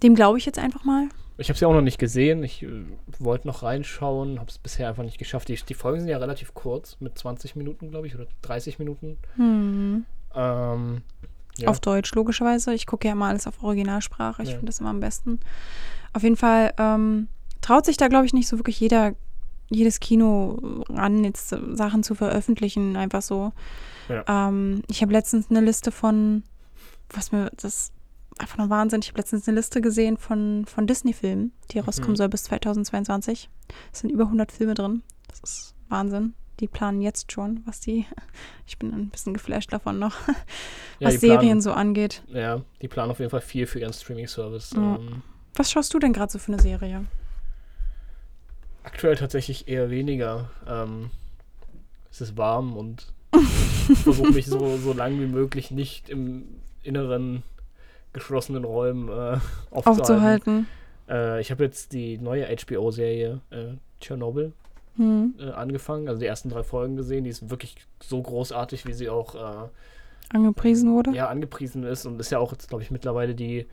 dem 0.03 0.15
glaube 0.15 0.38
ich 0.38 0.45
jetzt 0.45 0.59
einfach 0.59 0.83
mal. 0.83 1.09
Ich 1.38 1.47
habe 1.47 1.57
sie 1.57 1.65
auch 1.65 1.73
noch 1.73 1.81
nicht 1.81 1.99
gesehen. 1.99 2.43
Ich 2.43 2.63
äh, 2.63 2.67
wollte 3.17 3.47
noch 3.47 3.63
reinschauen, 3.63 4.39
habe 4.39 4.49
es 4.49 4.57
bisher 4.57 4.89
einfach 4.89 5.03
nicht 5.03 5.17
geschafft. 5.17 5.47
Die, 5.47 5.55
die 5.55 5.73
Folgen 5.73 5.99
sind 6.01 6.09
ja 6.09 6.17
relativ 6.17 6.53
kurz, 6.53 6.97
mit 6.99 7.17
20 7.17 7.55
Minuten, 7.55 7.91
glaube 7.91 8.07
ich, 8.07 8.15
oder 8.15 8.27
30 8.41 8.77
Minuten. 8.79 9.17
Hm. 9.35 10.05
Ähm, 10.35 11.01
ja. 11.57 11.67
Auf 11.69 11.79
Deutsch, 11.79 12.13
logischerweise. 12.15 12.73
Ich 12.73 12.85
gucke 12.85 13.07
ja 13.07 13.13
immer 13.13 13.25
alles 13.27 13.45
auf 13.47 13.62
Originalsprache. 13.63 14.43
Ich 14.43 14.49
Ja. 14.49 14.55
finde 14.55 14.67
das 14.67 14.79
immer 14.79 14.89
am 14.91 14.99
besten. 15.01 15.39
Auf 16.13 16.23
jeden 16.23 16.38
Fall 16.38 16.73
ähm, 16.77 17.27
traut 17.62 17.85
sich 17.85 17.97
da, 17.97 18.07
glaube 18.07 18.25
ich, 18.25 18.33
nicht 18.33 18.47
so 18.47 18.57
wirklich 18.57 18.79
jeder, 18.79 19.13
jedes 19.69 19.99
Kino 19.99 20.83
ran, 20.89 21.23
jetzt 21.23 21.49
Sachen 21.73 22.03
zu 22.03 22.15
veröffentlichen, 22.15 22.95
einfach 22.95 23.21
so. 23.21 23.51
Ja. 24.07 24.23
Ähm, 24.47 24.81
ich 24.88 25.01
habe 25.01 25.12
letztens 25.13 25.49
eine 25.49 25.62
Liste 25.62 25.91
von, 25.91 26.43
was 27.09 27.31
mir, 27.31 27.51
das 27.57 27.63
ist 27.65 27.93
einfach 28.39 28.57
nur 28.57 28.69
Wahnsinn. 28.69 29.01
Ich 29.03 29.09
habe 29.09 29.17
letztens 29.19 29.47
eine 29.47 29.57
Liste 29.57 29.81
gesehen 29.81 30.17
von, 30.17 30.65
von 30.65 30.88
Disney-Filmen, 30.88 31.51
die 31.71 31.79
rauskommen 31.79 32.13
Mhm. 32.13 32.15
soll 32.17 32.29
bis 32.29 32.43
2022. 32.43 33.49
Es 33.91 33.99
sind 33.99 34.09
über 34.12 34.23
100 34.25 34.51
Filme 34.51 34.73
drin. 34.75 35.03
Das 35.27 35.39
ist 35.41 35.75
Wahnsinn. 35.89 36.33
Die 36.59 36.67
planen 36.67 37.01
jetzt 37.01 37.31
schon, 37.31 37.61
was 37.65 37.79
die, 37.79 38.05
ich 38.67 38.77
bin 38.77 38.91
ein 38.93 39.09
bisschen 39.09 39.33
geflasht 39.33 39.71
davon 39.73 39.99
noch, 39.99 40.15
Ja, 40.99 41.07
was 41.07 41.19
Serien 41.21 41.39
planen- 41.41 41.61
so 41.61 41.71
angeht. 41.73 42.21
Ja, 42.27 42.61
die 42.81 42.87
planen 42.87 43.11
auf 43.11 43.19
jeden 43.19 43.31
Fall 43.31 43.41
viel 43.41 43.65
für 43.67 43.79
ihren 43.79 43.93
Streaming-Service. 43.93 44.71
Ja. 44.75 44.95
Ähm, 44.95 45.21
Was 45.55 45.71
schaust 45.71 45.93
du 45.93 45.99
denn 45.99 46.13
gerade 46.13 46.31
so 46.31 46.39
für 46.39 46.51
eine 46.53 46.61
Serie? 46.61 47.05
aktuell 48.83 49.15
tatsächlich 49.15 49.67
eher 49.67 49.89
weniger. 49.89 50.49
Ähm, 50.67 51.11
es 52.11 52.21
ist 52.21 52.37
warm 52.37 52.75
und 52.75 53.13
ich 53.91 53.97
versuche 53.99 54.31
mich 54.31 54.47
so, 54.47 54.77
so 54.77 54.93
lang 54.93 55.19
wie 55.19 55.27
möglich 55.27 55.69
nicht 55.69 56.09
im 56.09 56.45
inneren 56.81 57.43
geschlossenen 58.13 58.63
Räumen 58.63 59.09
äh, 59.09 59.37
aufzuhalten. 59.69 60.01
Aufzuhalten. 60.01 60.67
Äh, 61.07 61.41
ich 61.41 61.51
habe 61.51 61.63
jetzt 61.65 61.93
die 61.93 62.17
neue 62.17 62.47
HBO-Serie 62.47 63.41
äh, 63.51 63.65
Chernobyl 64.01 64.53
Hm. 64.99 65.35
äh, 65.39 65.51
angefangen, 65.51 66.07
also 66.09 66.19
die 66.19 66.25
ersten 66.27 66.49
drei 66.49 66.62
Folgen 66.63 66.95
gesehen. 66.97 67.23
Die 67.23 67.29
ist 67.29 67.49
wirklich 67.49 67.75
so 68.03 68.21
großartig, 68.21 68.85
wie 68.85 68.93
sie 68.93 69.09
auch 69.09 69.33
äh, 69.35 69.67
Angepriesen 70.31 70.91
wurde. 70.93 71.12
ja, 71.12 71.27
angepriesen 71.27 71.83
ist 71.83 72.05
und 72.05 72.19
ist 72.19 72.29
ja 72.31 72.38
auch 72.39 72.51
jetzt, 72.51 72.67
glaube 72.69 72.83
ich, 72.83 72.91
mittlerweile 72.91 73.33
die 73.33 73.65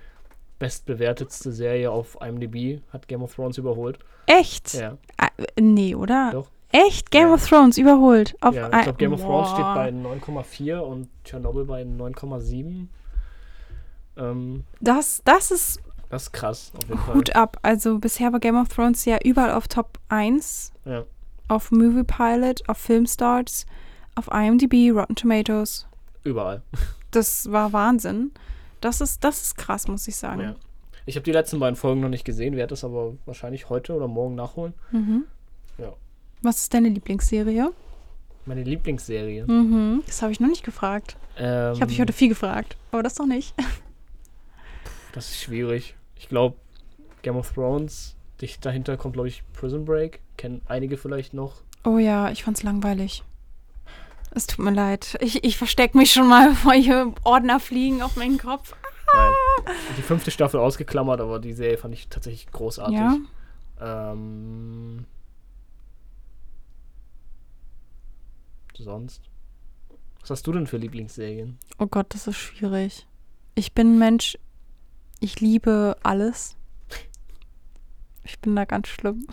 bestbewertetste 0.59 1.53
Serie 1.53 1.91
auf 1.91 2.17
IMDb, 2.23 2.81
hat 2.93 3.09
Game 3.09 3.23
of 3.23 3.35
Thrones 3.35 3.59
überholt. 3.59 3.99
Echt? 4.27 4.73
Ja, 4.75 4.97
Ah, 5.19 5.29
nee, 5.61 5.95
oder? 5.95 6.31
Doch. 6.33 6.49
Echt? 6.73 7.11
Game 7.11 7.29
Ja. 7.29 7.35
of 7.35 7.47
Thrones 7.47 7.77
überholt. 7.77 8.37
Auf 8.41 8.55
ja 8.55 8.67
ich 8.73 8.83
glaube, 8.85 8.99
Game 8.99 9.13
of 9.13 9.21
Thrones 9.21 9.51
steht 9.51 9.65
bei 9.65 9.91
9,4 9.91 10.79
und 10.79 11.09
Tschernobyl 11.25 11.65
bei 11.65 11.83
9,7. 11.83 12.87
Ähm, 14.17 14.65
Das, 14.81 15.21
das 15.25 15.51
ist 15.51 15.81
das 16.09 16.23
ist 16.25 16.33
krass, 16.33 16.73
auf 16.77 16.89
jeden 16.89 17.01
Fall. 17.01 17.15
Hut 17.17 17.35
ab. 17.37 17.59
Also 17.63 17.99
bisher 17.99 18.33
war 18.33 18.39
Game 18.41 18.57
of 18.57 18.69
Thrones 18.69 19.05
ja 19.05 19.19
überall 19.25 19.51
auf 19.53 19.67
Top 19.69 19.99
1. 20.09 20.73
Ja. 20.85 21.05
Auf 21.49 21.71
Movie 21.71 22.05
Pilot, 22.05 22.69
auf 22.69 22.79
Filmstarts, 22.79 23.67
auf 24.15 24.29
IMDb, 24.33 24.91
Rotten 24.93 25.15
Tomatoes. 25.17 25.87
Überall. 26.25 26.63
Das 27.13 27.51
war 27.51 27.73
Wahnsinn. 27.73 28.33
Das 28.83 29.01
ist, 29.01 29.25
das 29.25 29.41
ist 29.41 29.57
krass, 29.57 29.89
muss 29.89 30.07
ich 30.07 30.17
sagen. 30.17 30.41
Ja. 30.43 30.55
Ich 31.07 31.17
habe 31.17 31.25
die 31.25 31.33
letzten 31.33 31.59
beiden 31.61 31.77
Folgen 31.77 32.01
noch 32.03 32.11
nicht 32.11 32.25
gesehen, 32.27 32.57
werde 32.57 32.75
es 32.75 32.85
aber 32.85 33.15
wahrscheinlich 33.25 33.71
heute 33.71 33.95
oder 33.95 34.07
morgen 34.07 34.35
nachholen. 34.35 34.75
Mhm. 34.91 35.25
Ja. 35.79 35.95
Was 36.43 36.59
ist 36.59 36.75
deine 36.75 36.91
Lieblingsserie? 36.91 37.73
Meine 38.45 38.65
Lieblingsserie. 38.65 39.47
Mhm. 39.47 40.03
Das 40.05 40.21
habe 40.21 40.33
ich 40.33 40.41
noch 40.41 40.49
nicht 40.49 40.65
gefragt. 40.65 41.17
Ähm, 41.39 41.73
Ich 41.73 41.81
habe 41.81 41.91
dich 41.91 42.01
heute 42.01 42.13
viel 42.13 42.29
gefragt, 42.29 42.77
aber 42.93 43.03
das 43.03 43.15
doch 43.15 43.27
nicht. 43.27 43.55
Das 45.13 45.31
ist 45.31 45.41
schwierig. 45.41 45.95
Ich 46.17 46.29
glaube, 46.29 46.57
Game 47.23 47.37
of 47.37 47.51
Thrones, 47.53 48.17
dicht 48.43 48.63
dahinter 48.67 48.99
kommt, 48.99 49.15
glaube 49.15 49.29
ich, 49.29 49.43
Prison 49.55 49.87
Break. 49.87 50.21
Kennen 50.37 50.63
einige 50.67 50.97
vielleicht 50.97 51.35
noch. 51.35 51.63
Oh 51.85 51.99
ja, 51.99 52.31
ich 52.31 52.45
fand's 52.45 52.63
langweilig. 52.63 53.23
Es 54.33 54.47
tut 54.47 54.65
mir 54.65 54.73
leid. 54.73 55.17
Ich, 55.21 55.45
ich 55.45 55.57
verstecke 55.57 55.97
mich 55.97 56.13
schon 56.13 56.29
mal, 56.29 56.49
bevor 56.51 56.75
hier 56.75 57.15
Ordner 57.25 57.61
fliegen 57.61 58.03
auf 58.03 58.17
meinen 58.17 58.39
Kopf. 58.39 58.75
Nein. 59.15 59.33
Die 59.97 60.03
fünfte 60.03 60.31
Staffel 60.31 60.61
ausgeklammert, 60.61 61.21
aber 61.21 61.39
die 61.39 61.53
Serie 61.53 61.79
fand 61.79 61.95
ich 61.95 62.09
tatsächlich 62.09 62.51
großartig. 62.51 62.97
Ja. 62.97 63.17
Ähm, 63.81 65.07
sonst? 68.87 69.23
Was 70.21 70.31
hast 70.31 70.47
du 70.47 70.53
denn 70.53 70.67
für 70.67 70.79
Lieblingsserien? 70.79 71.59
Oh 71.79 71.87
Gott, 71.87 72.07
das 72.11 72.27
ist 72.27 72.37
schwierig. 72.37 73.07
Ich 73.55 73.73
bin 73.73 73.95
ein 73.95 73.99
Mensch, 73.99 74.39
ich 75.21 75.41
liebe 75.41 75.97
alles. 76.03 76.57
Ich 78.25 78.39
bin 78.41 78.57
da 78.57 78.65
ganz 78.65 78.89
schlimm. 78.89 79.27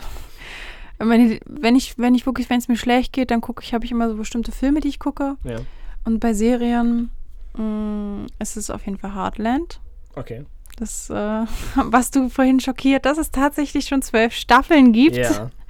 Wenn 0.98 1.30
ich, 1.32 1.40
wenn 1.46 1.76
ich, 1.76 1.98
wenn 1.98 2.14
ich 2.14 2.26
wirklich, 2.26 2.48
wenn 2.50 2.58
es 2.58 2.68
mir 2.68 2.76
schlecht 2.76 3.12
geht, 3.12 3.30
dann 3.30 3.40
gucke 3.40 3.62
ich, 3.62 3.74
habe 3.74 3.84
ich 3.84 3.90
immer 3.90 4.08
so 4.08 4.16
bestimmte 4.16 4.52
Filme, 4.52 4.80
die 4.80 4.88
ich 4.88 4.98
gucke. 4.98 5.36
Ja. 5.44 5.56
Und 6.04 6.20
bei 6.20 6.34
Serien 6.34 7.10
mh, 7.56 8.26
ist 8.38 8.56
es 8.56 8.70
auf 8.70 8.84
jeden 8.86 8.98
Fall 8.98 9.14
Heartland. 9.14 9.80
Okay. 10.14 10.44
Das, 10.76 11.10
äh, 11.10 11.14
was 11.76 12.10
du 12.10 12.28
vorhin 12.28 12.60
schockiert, 12.60 13.06
dass 13.06 13.18
es 13.18 13.30
tatsächlich 13.30 13.86
schon 13.86 14.02
zwölf 14.02 14.32
Staffeln 14.32 14.92
gibt. 14.92 15.16
Ja. 15.16 15.50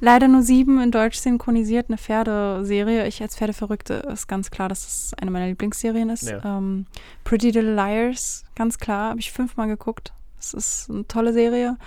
Leider 0.00 0.28
nur 0.28 0.42
sieben 0.42 0.82
in 0.82 0.90
Deutsch 0.90 1.16
synchronisiert, 1.18 1.88
eine 1.88 1.96
Pferdeserie. 1.96 3.06
Ich 3.06 3.22
als 3.22 3.36
Pferdeverrückte 3.36 3.94
ist 4.12 4.26
ganz 4.26 4.50
klar, 4.50 4.68
dass 4.68 4.86
es 4.86 5.14
eine 5.14 5.30
meiner 5.30 5.46
Lieblingsserien 5.46 6.10
ist. 6.10 6.28
Ja. 6.28 6.58
Ähm, 6.58 6.86
Pretty 7.22 7.46
Little 7.46 7.74
Liars, 7.74 8.44
ganz 8.54 8.78
klar, 8.78 9.10
habe 9.10 9.20
ich 9.20 9.32
fünfmal 9.32 9.68
geguckt. 9.68 10.12
Das 10.36 10.52
ist 10.52 10.90
eine 10.90 11.06
tolle 11.06 11.32
Serie. 11.32 11.78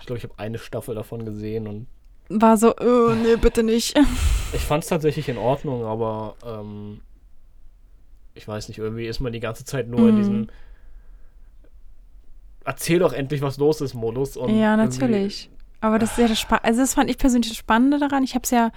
Ich 0.00 0.06
glaube, 0.06 0.18
ich 0.18 0.24
habe 0.24 0.34
eine 0.36 0.58
Staffel 0.58 0.94
davon 0.94 1.24
gesehen 1.24 1.66
und 1.66 1.88
War 2.28 2.56
so, 2.56 2.74
oh, 2.76 3.12
nee, 3.14 3.36
bitte 3.36 3.62
nicht. 3.62 3.96
ich 4.52 4.62
fand 4.62 4.82
es 4.84 4.88
tatsächlich 4.90 5.28
in 5.28 5.38
Ordnung, 5.38 5.84
aber 5.84 6.34
ähm, 6.44 7.00
ich 8.34 8.46
weiß 8.48 8.68
nicht, 8.68 8.78
irgendwie 8.78 9.06
ist 9.06 9.20
man 9.20 9.32
die 9.32 9.40
ganze 9.40 9.64
Zeit 9.64 9.88
nur 9.88 10.08
in 10.08 10.14
Mhm. 10.14 10.18
diesem 10.18 10.46
Erzähl 12.64 12.98
doch 12.98 13.12
endlich, 13.12 13.42
was 13.42 13.58
los 13.58 13.80
ist, 13.80 13.94
Modus. 13.94 14.36
Und 14.36 14.50
ja, 14.58 14.76
natürlich. 14.76 15.50
Aber 15.80 16.00
das 16.00 16.12
ist 16.12 16.18
ja 16.18 16.26
das 16.26 16.40
Spa 16.40 16.56
Also 16.56 16.80
das 16.80 16.94
fand 16.94 17.08
ich 17.08 17.16
persönlich 17.16 17.48
das 17.50 17.56
Spannende 17.56 18.00
daran. 18.00 18.24
Ich 18.24 18.34
habe 18.34 18.42
es 18.42 18.50
ja, 18.50 18.72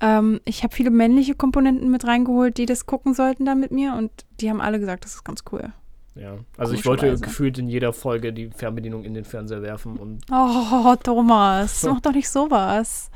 ähm, 0.00 0.40
ich 0.46 0.62
habe 0.62 0.74
viele 0.74 0.90
männliche 0.90 1.34
Komponenten 1.34 1.90
mit 1.90 2.06
reingeholt, 2.06 2.56
die 2.56 2.64
das 2.64 2.86
gucken 2.86 3.12
sollten 3.12 3.44
da 3.44 3.54
mit 3.54 3.72
mir 3.72 3.94
und 3.94 4.10
die 4.40 4.48
haben 4.48 4.62
alle 4.62 4.80
gesagt, 4.80 5.04
das 5.04 5.16
ist 5.16 5.24
ganz 5.24 5.44
cool. 5.52 5.70
Ja, 6.16 6.38
also 6.56 6.72
ich 6.72 6.84
wollte 6.86 7.18
gefühlt 7.18 7.58
in 7.58 7.68
jeder 7.68 7.92
Folge 7.92 8.32
die 8.32 8.48
Fernbedienung 8.50 9.04
in 9.04 9.14
den 9.14 9.24
Fernseher 9.24 9.62
werfen 9.62 9.96
und 9.98 10.24
Oh, 10.30 10.94
Thomas, 11.02 11.82
mach 11.88 12.00
doch 12.00 12.12
nicht 12.12 12.28
sowas. 12.28 13.10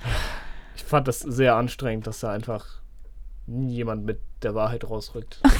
ich 0.76 0.84
fand 0.84 1.08
das 1.08 1.20
sehr 1.20 1.56
anstrengend, 1.56 2.06
dass 2.06 2.20
da 2.20 2.30
einfach 2.32 2.66
jemand 3.46 4.04
mit 4.04 4.20
der 4.42 4.54
Wahrheit 4.54 4.88
rausrückt. 4.88 5.40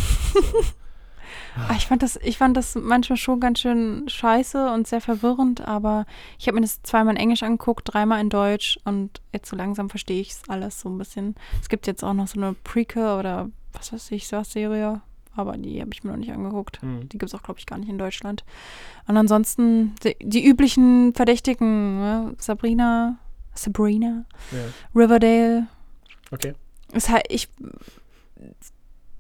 Ah, 1.57 1.75
Ich 1.77 1.87
fand, 1.87 2.03
das, 2.03 2.17
ich 2.23 2.39
fand 2.39 2.57
das 2.57 2.75
manchmal 2.75 3.17
schon 3.17 3.39
ganz 3.41 3.61
schön 3.61 4.09
scheiße 4.09 4.73
und 4.73 4.87
sehr 4.89 5.01
verwirrend, 5.01 5.61
aber 5.67 6.07
ich 6.39 6.47
habe 6.49 6.57
mir 6.57 6.61
das 6.63 6.83
zweimal 6.83 7.15
in 7.15 7.21
Englisch 7.21 7.43
angeguckt, 7.43 7.93
dreimal 7.93 8.21
in 8.21 8.31
Deutsch 8.31 8.79
und 8.85 9.21
jetzt 9.33 9.49
so 9.49 9.57
langsam 9.57 9.91
verstehe 9.91 10.21
ich 10.21 10.31
es 10.31 10.43
alles 10.49 10.81
so 10.81 10.89
ein 10.89 10.99
bisschen. 10.99 11.35
Es 11.61 11.69
gibt 11.69 11.87
jetzt 11.87 12.03
auch 12.05 12.15
noch 12.15 12.27
so 12.29 12.41
eine 12.41 12.55
Prequel 12.65 13.19
oder 13.19 13.49
was 13.73 13.93
weiß 13.93 14.11
ich, 14.13 14.27
so 14.29 14.37
eine 14.37 14.45
Serie, 14.45 15.03
aber 15.41 15.57
die 15.57 15.81
habe 15.81 15.91
ich 15.93 16.05
mir 16.05 16.11
noch 16.11 16.19
nicht 16.19 16.33
angeguckt. 16.33 16.81
Hm. 16.83 17.09
Die 17.09 17.19
gibt 17.19 17.25
es 17.33 17.35
auch, 17.35 17.43
glaube 17.43 17.59
ich, 17.59 17.67
gar 17.67 17.79
nicht 17.79 17.89
in 17.89 17.99
Deutschland. 17.99 18.45
Und 19.07 19.17
ansonsten 19.17 19.95
die, 20.05 20.17
die 20.23 20.45
üblichen 20.47 21.13
Verdächtigen, 21.15 21.99
ne? 22.01 22.35
Sabrina, 22.39 23.17
Sabrina, 23.55 24.25
Ja. 24.53 24.59
Riverdale, 24.95 25.67
Okay. 26.31 26.55
es 26.93 27.09
halt, 27.09 27.25
ich, 27.29 27.49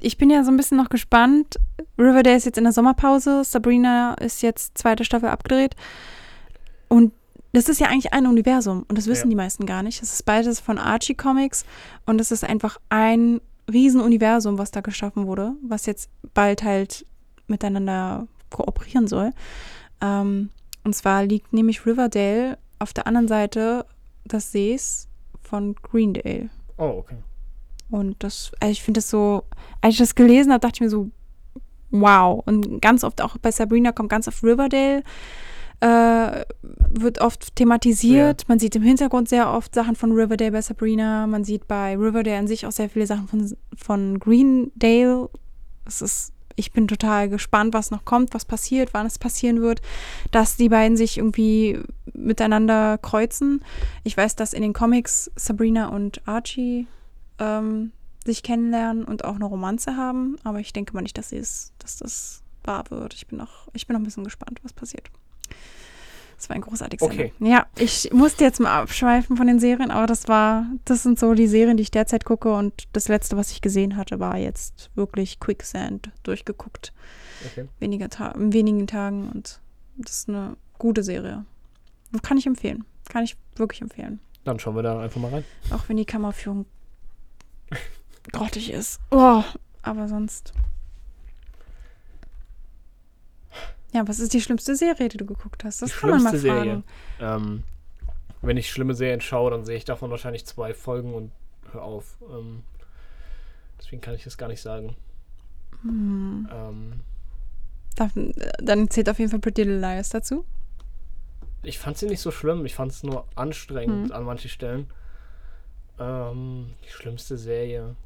ich 0.00 0.16
bin 0.16 0.30
ja 0.30 0.44
so 0.44 0.50
ein 0.50 0.56
bisschen 0.56 0.76
noch 0.78 0.88
gespannt. 0.88 1.56
Riverdale 1.98 2.36
ist 2.36 2.46
jetzt 2.46 2.58
in 2.58 2.64
der 2.64 2.72
Sommerpause, 2.72 3.44
Sabrina 3.44 4.14
ist 4.14 4.42
jetzt 4.42 4.78
zweite 4.78 5.04
Staffel 5.04 5.28
abgedreht. 5.28 5.74
Und 6.88 7.12
das 7.52 7.68
ist 7.68 7.80
ja 7.80 7.88
eigentlich 7.88 8.12
ein 8.12 8.26
Universum 8.26 8.84
und 8.88 8.96
das 8.96 9.06
wissen 9.08 9.24
Ja. 9.26 9.30
die 9.30 9.36
meisten 9.36 9.66
gar 9.66 9.82
nicht. 9.82 10.00
Das 10.00 10.12
ist 10.12 10.24
beides 10.24 10.60
von 10.60 10.78
Archie 10.78 11.14
Comics 11.14 11.64
und 12.06 12.20
es 12.20 12.30
ist 12.30 12.44
einfach 12.44 12.78
ein 12.90 13.40
Riesenuniversum, 13.72 14.58
was 14.58 14.70
da 14.70 14.80
geschaffen 14.80 15.26
wurde, 15.26 15.54
was 15.62 15.86
jetzt 15.86 16.10
bald 16.34 16.62
halt 16.62 17.06
miteinander 17.46 18.26
kooperieren 18.50 19.06
soll. 19.06 19.30
Ähm, 20.00 20.50
und 20.84 20.94
zwar 20.94 21.24
liegt 21.24 21.52
nämlich 21.52 21.84
Riverdale 21.86 22.58
auf 22.78 22.92
der 22.92 23.06
anderen 23.06 23.28
Seite 23.28 23.86
des 24.24 24.52
Sees 24.52 25.08
von 25.42 25.74
Greendale. 25.74 26.50
Oh, 26.78 26.98
okay. 26.98 27.16
Und 27.90 28.22
das, 28.22 28.52
also 28.60 28.70
ich 28.70 28.82
finde 28.82 28.98
das 28.98 29.10
so, 29.10 29.44
als 29.80 29.94
ich 29.94 29.98
das 29.98 30.14
gelesen 30.14 30.52
habe, 30.52 30.60
dachte 30.60 30.76
ich 30.76 30.80
mir 30.80 30.90
so, 30.90 31.10
wow. 31.90 32.42
Und 32.46 32.80
ganz 32.80 33.04
oft 33.04 33.20
auch 33.20 33.36
bei 33.38 33.50
Sabrina 33.50 33.92
kommt 33.92 34.08
ganz 34.08 34.28
oft 34.28 34.42
Riverdale, 34.42 35.02
äh, 35.80 36.44
wird 36.62 37.20
oft 37.20 37.56
thematisiert. 37.56 38.48
Man 38.48 38.58
sieht 38.58 38.76
im 38.76 38.82
Hintergrund 38.82 39.28
sehr 39.28 39.50
oft 39.50 39.74
Sachen 39.74 39.96
von 39.96 40.12
Riverdale 40.12 40.52
bei 40.52 40.62
Sabrina. 40.62 41.26
Man 41.26 41.44
sieht 41.44 41.66
bei 41.66 41.96
Riverdale 41.96 42.38
an 42.38 42.46
sich 42.46 42.66
auch 42.66 42.72
sehr 42.72 42.90
viele 42.90 43.06
Sachen 43.06 43.28
von, 43.28 43.56
von 43.76 44.18
Greendale. 44.18 45.30
Es 45.86 46.02
ist, 46.02 46.32
ich 46.56 46.72
bin 46.72 46.86
total 46.86 47.28
gespannt, 47.28 47.72
was 47.72 47.90
noch 47.90 48.04
kommt, 48.04 48.34
was 48.34 48.44
passiert, 48.44 48.92
wann 48.92 49.06
es 49.06 49.18
passieren 49.18 49.62
wird, 49.62 49.80
dass 50.30 50.56
die 50.56 50.68
beiden 50.68 50.96
sich 50.96 51.16
irgendwie 51.16 51.80
miteinander 52.12 52.98
kreuzen. 52.98 53.64
Ich 54.04 54.16
weiß, 54.16 54.36
dass 54.36 54.52
in 54.52 54.62
den 54.62 54.74
Comics 54.74 55.30
Sabrina 55.36 55.88
und 55.88 56.26
Archie 56.28 56.86
ähm, 57.38 57.92
sich 58.24 58.42
kennenlernen 58.42 59.04
und 59.04 59.24
auch 59.24 59.36
eine 59.36 59.46
Romanze 59.46 59.96
haben, 59.96 60.36
aber 60.44 60.60
ich 60.60 60.74
denke 60.74 60.92
mal 60.92 61.00
nicht, 61.00 61.16
dass 61.16 61.30
sie 61.30 61.38
es, 61.38 61.72
dass 61.78 61.96
das 61.96 62.42
wahr 62.64 62.84
wird. 62.90 63.14
Ich 63.14 63.26
bin 63.26 63.38
noch, 63.38 63.68
ich 63.72 63.86
bin 63.86 63.94
noch 63.94 64.00
ein 64.00 64.04
bisschen 64.04 64.24
gespannt, 64.24 64.60
was 64.62 64.74
passiert. 64.74 65.10
Das 66.36 66.48
war 66.48 66.56
ein 66.56 66.62
großartiges 66.62 67.06
Okay. 67.06 67.34
Ja, 67.38 67.66
ich 67.76 68.10
musste 68.14 68.44
jetzt 68.44 68.60
mal 68.60 68.80
abschweifen 68.80 69.36
von 69.36 69.46
den 69.46 69.60
Serien, 69.60 69.90
aber 69.90 70.06
das 70.06 70.26
war, 70.26 70.64
das 70.86 71.02
sind 71.02 71.18
so 71.18 71.34
die 71.34 71.46
Serien, 71.46 71.76
die 71.76 71.82
ich 71.82 71.90
derzeit 71.90 72.24
gucke 72.24 72.54
und 72.54 72.88
das 72.94 73.08
letzte, 73.08 73.36
was 73.36 73.50
ich 73.50 73.60
gesehen 73.60 73.96
hatte, 73.96 74.20
war 74.20 74.38
jetzt 74.38 74.90
wirklich 74.94 75.38
Quicksand 75.38 76.10
durchgeguckt. 76.22 76.94
okay. 77.44 77.68
Weniger 77.78 78.08
Ta 78.08 78.28
in 78.30 78.54
wenigen 78.54 78.86
Tagen 78.86 79.28
und 79.30 79.60
das 79.98 80.20
ist 80.20 80.28
eine 80.30 80.56
gute 80.78 81.02
Serie. 81.02 81.44
Kann 82.22 82.38
ich 82.38 82.46
empfehlen. 82.46 82.84
Kann 83.10 83.22
ich 83.22 83.36
wirklich 83.56 83.82
empfehlen. 83.82 84.18
Dann 84.44 84.58
schauen 84.58 84.76
wir 84.76 84.82
da 84.82 84.98
einfach 84.98 85.20
mal 85.20 85.30
rein. 85.30 85.44
Auch 85.70 85.88
wenn 85.88 85.98
die 85.98 86.06
Kammerführung 86.06 86.64
grottig 88.32 88.72
ist. 88.72 88.98
Oh, 89.10 89.44
aber 89.82 90.08
sonst. 90.08 90.54
Ja, 93.92 94.06
was 94.06 94.20
ist 94.20 94.32
die 94.34 94.40
schlimmste 94.40 94.76
Serie, 94.76 95.08
die 95.08 95.16
du 95.16 95.26
geguckt 95.26 95.64
hast? 95.64 95.82
Das 95.82 95.90
Die 95.90 95.96
kann 95.96 96.10
man 96.10 96.22
mal 96.22 96.28
schlimmste 96.30 96.48
fragen. 96.48 96.84
Serie. 97.18 97.34
Ähm, 97.36 97.62
wenn 98.42 98.56
ich 98.56 98.70
schlimme 98.70 98.94
Serien 98.94 99.20
schaue, 99.20 99.50
dann 99.50 99.64
sehe 99.64 99.76
ich 99.76 99.84
davon 99.84 100.10
wahrscheinlich 100.10 100.46
zwei 100.46 100.72
Folgen 100.74 101.12
und 101.14 101.32
hör 101.72 101.82
auf. 101.82 102.16
Ähm, 102.30 102.62
deswegen 103.78 104.00
kann 104.00 104.14
ich 104.14 104.24
das 104.24 104.38
gar 104.38 104.48
nicht 104.48 104.62
sagen. 104.62 104.96
Hm. 105.82 106.48
Ähm, 106.52 107.00
Darf, 107.96 108.12
dann 108.62 108.88
zählt 108.90 109.08
auf 109.08 109.18
jeden 109.18 109.30
Fall 109.30 109.40
Pretty 109.40 109.62
Little 109.64 109.80
Liars 109.80 110.08
dazu. 110.10 110.44
ich 111.62 111.78
fand 111.78 111.98
sie 111.98 112.06
nicht 112.06 112.20
so 112.20 112.30
schlimm. 112.30 112.64
Ich 112.64 112.74
fand 112.74 112.92
es 112.92 113.02
nur 113.02 113.26
anstrengend 113.34 114.10
Hm. 114.10 114.12
an 114.16 114.24
manchen 114.24 114.48
Stellen. 114.50 114.86
Ähm, 115.98 116.70
die 116.86 116.90
schlimmste 116.90 117.36
Serie. 117.36 117.96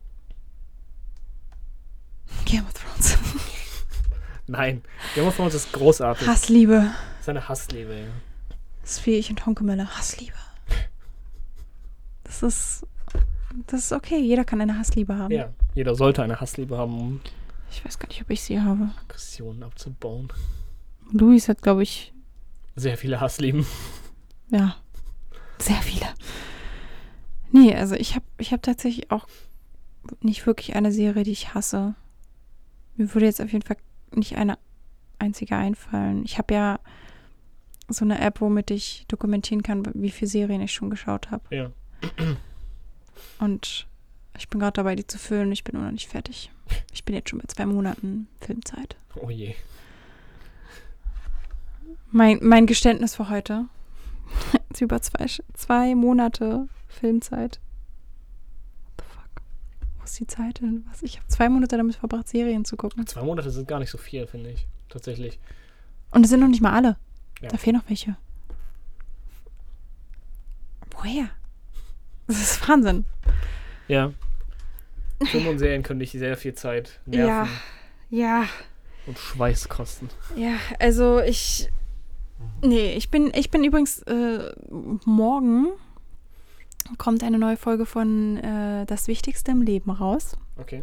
Game 2.47 2.65
of 2.65 2.73
Thrones. 2.73 3.19
Nein, 4.47 4.83
Game 5.15 5.27
of 5.27 5.37
Thrones 5.37 5.55
ist 5.55 5.73
großartig. 5.73 6.27
Hassliebe. 6.27 6.91
Das 7.13 7.21
ist 7.23 7.29
eine 7.29 7.49
Hassliebe, 7.49 7.95
ja. 7.95 8.07
Das 8.83 8.99
ist 8.99 9.07
wie 9.07 9.13
ich 9.13 9.31
und 9.31 9.45
Honkemelle. 9.47 9.89
Hassliebe. 9.97 10.35
Das 12.25 12.43
ist. 12.43 12.87
Das 13.69 13.81
ist 13.85 13.93
okay. 13.93 14.19
Jeder 14.19 14.45
kann 14.45 14.61
eine 14.61 14.77
Hassliebe 14.79 15.17
haben. 15.17 15.33
Ja, 15.33 15.51
jeder 15.75 15.95
sollte 15.95 16.23
eine 16.23 16.41
Hassliebe 16.41 16.77
haben, 16.77 16.99
um 17.01 17.21
Ich 17.71 17.85
weiß 17.85 17.99
gar 17.99 18.09
nicht, 18.09 18.21
ob 18.21 18.31
ich 18.31 18.43
sie 18.43 18.61
habe. 18.61 18.91
Aggressionen 19.05 19.63
abzubauen. 19.63 20.29
Luis 21.13 21.49
hat, 21.49 21.63
glaube 21.63 21.83
ich, 21.85 22.13
Sehr 22.77 22.99
viele 22.99 23.21
Hasslieben. 23.21 23.65
ja, 24.51 24.77
sehr 25.59 25.77
viele. 25.83 26.07
Nee, 27.53 27.75
also 27.75 27.95
ich 27.95 28.17
habe 28.17 28.25
ich 28.39 28.53
hab 28.53 28.63
tatsächlich 28.63 29.11
auch 29.13 29.29
nicht 30.21 30.45
wirklich 30.47 30.75
eine 30.75 30.91
Serie, 30.93 31.23
die 31.23 31.31
ich 31.31 31.55
hasse. 31.55 31.95
Mir 32.97 33.15
würde 33.15 33.27
jetzt 33.27 33.41
auf 33.41 33.53
jeden 33.53 33.65
Fall 33.65 33.77
nicht 34.17 34.37
eine 34.37 34.59
einzige 35.19 35.57
einfallen. 35.57 36.25
Ich 36.25 36.39
habe 36.39 36.55
ja 36.55 36.81
so 37.89 38.05
eine 38.05 38.21
App, 38.21 38.41
womit 38.41 38.71
ich 38.71 39.05
dokumentieren 39.09 39.63
kann, 39.63 39.85
wie 39.95 40.11
viele 40.11 40.31
Serien 40.31 40.61
ich 40.61 40.73
schon 40.73 40.91
geschaut 40.91 41.31
habe. 41.31 41.43
Ja. 41.55 41.71
Und 43.39 43.87
ich 44.37 44.49
bin 44.49 44.61
gerade 44.61 44.75
dabei, 44.75 44.97
die 44.97 45.07
zu 45.07 45.19
füllen. 45.19 45.53
Ich 45.53 45.65
bin 45.65 45.77
nur 45.77 45.85
noch 45.85 45.93
nicht 45.93 46.09
fertig. 46.09 46.51
Ich 46.93 47.05
bin 47.05 47.15
jetzt 47.15 47.31
schon 47.31 47.39
bei 47.39 47.47
zwei 47.47 47.67
Monaten 47.67 48.29
Filmzeit. 48.41 48.97
Oh 49.17 49.31
je. 49.31 49.55
Mein, 52.11 52.39
mein 52.43 52.67
Geständnis 52.67 53.17
für 53.17 53.29
heute. 53.29 53.67
Jetzt 54.71 54.81
über 54.81 55.03
zwei, 55.03 55.27
zwei 55.55 55.95
Monate 55.95 56.69
Filmzeit. 56.89 57.61
Wo 60.05 60.07
ist 60.07 60.21
die 60.21 60.27
Zeit 60.27 60.61
denn? 60.61 60.85
Was? 60.91 61.03
Ich 61.03 61.17
habe 61.17 61.27
zwei 61.29 61.49
Monate 61.49 61.79
damit 61.79 61.95
verbracht, 61.97 62.29
Serien 62.29 62.67
zu 62.67 62.77
gucken. 62.77 63.07
Zwei 63.07 63.23
Monate 63.23 63.51
sind 63.51 63.67
gar 63.67 63.79
nicht 63.79 63.89
so 63.89 63.97
viel, 63.97 64.27
finde 64.27 64.51
ich. 64.51 64.67
Tatsächlich. 64.91 65.39
Und 66.11 66.25
es 66.25 66.29
sind 66.29 66.41
noch 66.41 66.47
nicht 66.49 66.61
mal 66.61 66.75
alle. 66.75 66.99
Ja. 67.41 67.49
Da 67.49 67.57
fehlen 67.57 67.77
noch 67.77 67.89
welche. 67.89 68.15
Woher? 70.91 71.31
Das 72.27 72.39
ist 72.39 72.69
Wahnsinn. 72.69 73.07
Ja. 73.89 74.13
Filme 75.25 75.49
und 75.49 75.59
Serien 75.59 75.83
können 75.83 76.01
dich 76.01 76.13
sehr 76.13 76.37
viel 76.37 76.53
Zeit, 76.53 77.01
Nerven 77.07 77.49
Ja. 78.11 78.45
und 79.07 79.19
Schweiß 79.19 79.71
kosten. 79.71 80.11
Ja, 80.37 80.57
also 80.81 81.19
ich. 81.21 81.71
Nee, 82.61 82.93
ich 82.93 83.11
bin, 83.11 83.33
ich 83.35 83.51
bin 83.51 83.65
übrigens 83.65 84.03
äh, 84.03 84.53
morgen 85.07 85.69
kommt 86.99 87.23
eine 87.25 87.39
neue 87.39 87.57
Folge 87.57 87.87
von 87.87 88.37
äh, 88.39 88.85
Das 88.87 89.09
Wichtigste 89.09 89.51
im 89.53 89.63
Leben 89.63 89.91
raus. 89.91 90.37
Okay. 90.59 90.83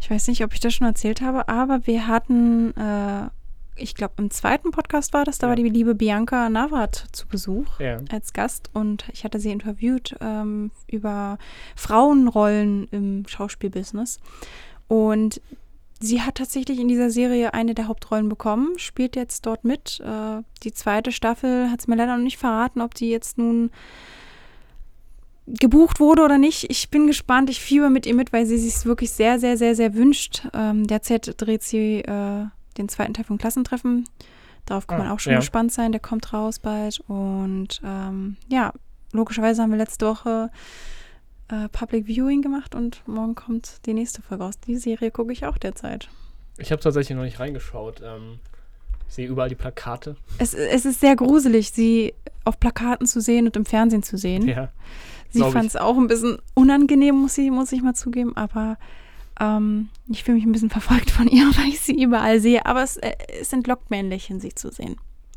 Ich 0.00 0.10
weiß 0.10 0.28
nicht, 0.28 0.42
ob 0.44 0.52
ich 0.52 0.60
das 0.60 0.74
schon 0.74 0.86
erzählt 0.86 1.20
habe, 1.20 1.48
aber 1.48 1.86
wir 1.86 2.06
hatten, 2.08 2.76
äh, 2.76 3.28
ich 3.76 3.94
glaube, 3.94 4.14
im 4.18 4.30
zweiten 4.30 4.70
Podcast 4.72 5.12
war 5.12 5.24
das, 5.24 5.38
da 5.38 5.46
Ja. 5.46 5.50
war 5.50 5.56
die 5.56 5.68
liebe 5.68 5.94
Bianca 5.94 6.48
Navrat 6.48 7.06
zu 7.12 7.26
Besuch 7.28 7.78
Ja. 7.80 7.98
als 8.10 8.32
Gast 8.32 8.70
und 8.74 9.04
ich 9.12 9.24
hatte 9.24 9.38
sie 9.38 9.50
interviewt 9.52 10.16
ähm, 10.20 10.70
über 10.88 11.38
Frauenrollen 11.76 12.88
im 12.90 13.24
Schauspielbusiness. 13.28 14.18
Und 14.88 15.40
sie 16.00 16.20
hat 16.22 16.34
tatsächlich 16.34 16.80
in 16.80 16.88
dieser 16.88 17.10
Serie 17.10 17.54
eine 17.54 17.74
der 17.74 17.86
Hauptrollen 17.86 18.28
bekommen, 18.28 18.76
spielt 18.78 19.14
jetzt 19.14 19.46
dort 19.46 19.64
mit. 19.64 20.00
Äh, 20.00 20.42
die 20.64 20.72
zweite 20.72 21.12
Staffel 21.12 21.70
hat 21.70 21.80
es 21.80 21.86
mir 21.86 21.94
leider 21.96 22.16
noch 22.16 22.24
nicht 22.24 22.38
verraten, 22.38 22.80
ob 22.80 22.94
die 22.94 23.08
jetzt 23.10 23.38
nun 23.38 23.70
gebucht 25.46 26.00
wurde 26.00 26.22
oder 26.22 26.38
nicht. 26.38 26.70
Ich 26.70 26.88
bin 26.90 27.06
gespannt. 27.06 27.50
Ich 27.50 27.60
fieber 27.60 27.90
mit 27.90 28.06
ihr 28.06 28.14
mit, 28.14 28.32
weil 28.32 28.46
sie 28.46 28.58
sich 28.58 28.84
wirklich 28.84 29.10
sehr, 29.10 29.38
sehr, 29.38 29.56
sehr, 29.56 29.74
sehr 29.74 29.94
wünscht. 29.94 30.46
Ähm, 30.54 30.86
derzeit 30.86 31.34
dreht 31.40 31.62
sie 31.62 32.00
äh, 32.00 32.46
den 32.78 32.88
zweiten 32.88 33.14
Teil 33.14 33.24
von 33.24 33.38
Klassentreffen. 33.38 34.08
Darauf 34.66 34.86
kann 34.86 35.00
Ah, 35.00 35.04
man 35.04 35.12
auch 35.12 35.20
schon 35.20 35.32
ja. 35.32 35.38
gespannt 35.40 35.72
sein. 35.72 35.92
Der 35.92 36.00
kommt 36.00 36.32
raus 36.32 36.58
bald. 36.58 37.00
Und 37.08 37.80
ähm, 37.84 38.36
ja, 38.48 38.72
logischerweise 39.12 39.62
haben 39.62 39.70
wir 39.70 39.78
letzte 39.78 40.06
Woche 40.06 40.50
äh, 41.48 41.68
Public 41.70 42.06
Viewing 42.06 42.42
gemacht 42.42 42.74
und 42.74 43.02
morgen 43.08 43.34
kommt 43.34 43.84
die 43.86 43.94
nächste 43.94 44.22
Folge 44.22 44.44
raus. 44.44 44.54
Die 44.66 44.76
Serie 44.76 45.10
gucke 45.10 45.32
ich 45.32 45.44
auch 45.44 45.58
derzeit. 45.58 46.08
Ich 46.58 46.70
habe 46.70 46.80
tatsächlich 46.80 47.16
noch 47.16 47.24
nicht 47.24 47.40
reingeschaut. 47.40 48.00
Ähm, 48.04 48.38
ich 49.08 49.14
sehe 49.16 49.26
überall 49.26 49.48
die 49.48 49.54
Plakate. 49.56 50.16
Es, 50.38 50.54
es 50.54 50.84
ist 50.86 51.00
sehr 51.00 51.16
gruselig, 51.16 51.72
sie 51.72 52.14
auf 52.44 52.58
Plakaten 52.60 53.06
zu 53.06 53.20
sehen 53.20 53.46
und 53.46 53.56
im 53.56 53.64
Fernsehen 53.66 54.02
zu 54.02 54.16
sehen. 54.16 54.46
Ja. 54.48 54.70
Sie 55.32 55.40
ich. 55.40 55.52
fand 55.52 55.66
es 55.66 55.76
auch 55.76 55.96
ein 55.96 56.06
bisschen 56.08 56.38
unangenehm, 56.54 57.14
muss, 57.16 57.34
sie, 57.34 57.50
muss 57.50 57.72
ich 57.72 57.82
mal 57.82 57.94
zugeben, 57.94 58.36
aber 58.36 58.78
ähm, 59.40 59.88
ich 60.08 60.24
fühle 60.24 60.36
mich 60.36 60.44
ein 60.44 60.52
bisschen 60.52 60.70
verfolgt 60.70 61.10
von 61.10 61.26
ihr, 61.28 61.44
weil 61.56 61.68
ich 61.68 61.80
sie 61.80 62.00
überall 62.02 62.40
sehe. 62.40 62.64
Aber 62.66 62.82
es, 62.82 62.96
äh, 62.98 63.14
es 63.40 63.52
entlockt 63.52 63.90
mir 63.90 63.98
ein 63.98 64.08
Lächeln, 64.10 64.40
sie 64.40 64.54
zu 64.54 64.70
sehen. 64.70 64.96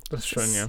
Das 0.10 0.22
ist 0.22 0.28
schön, 0.28 0.44
ist- 0.44 0.56
ja. 0.58 0.68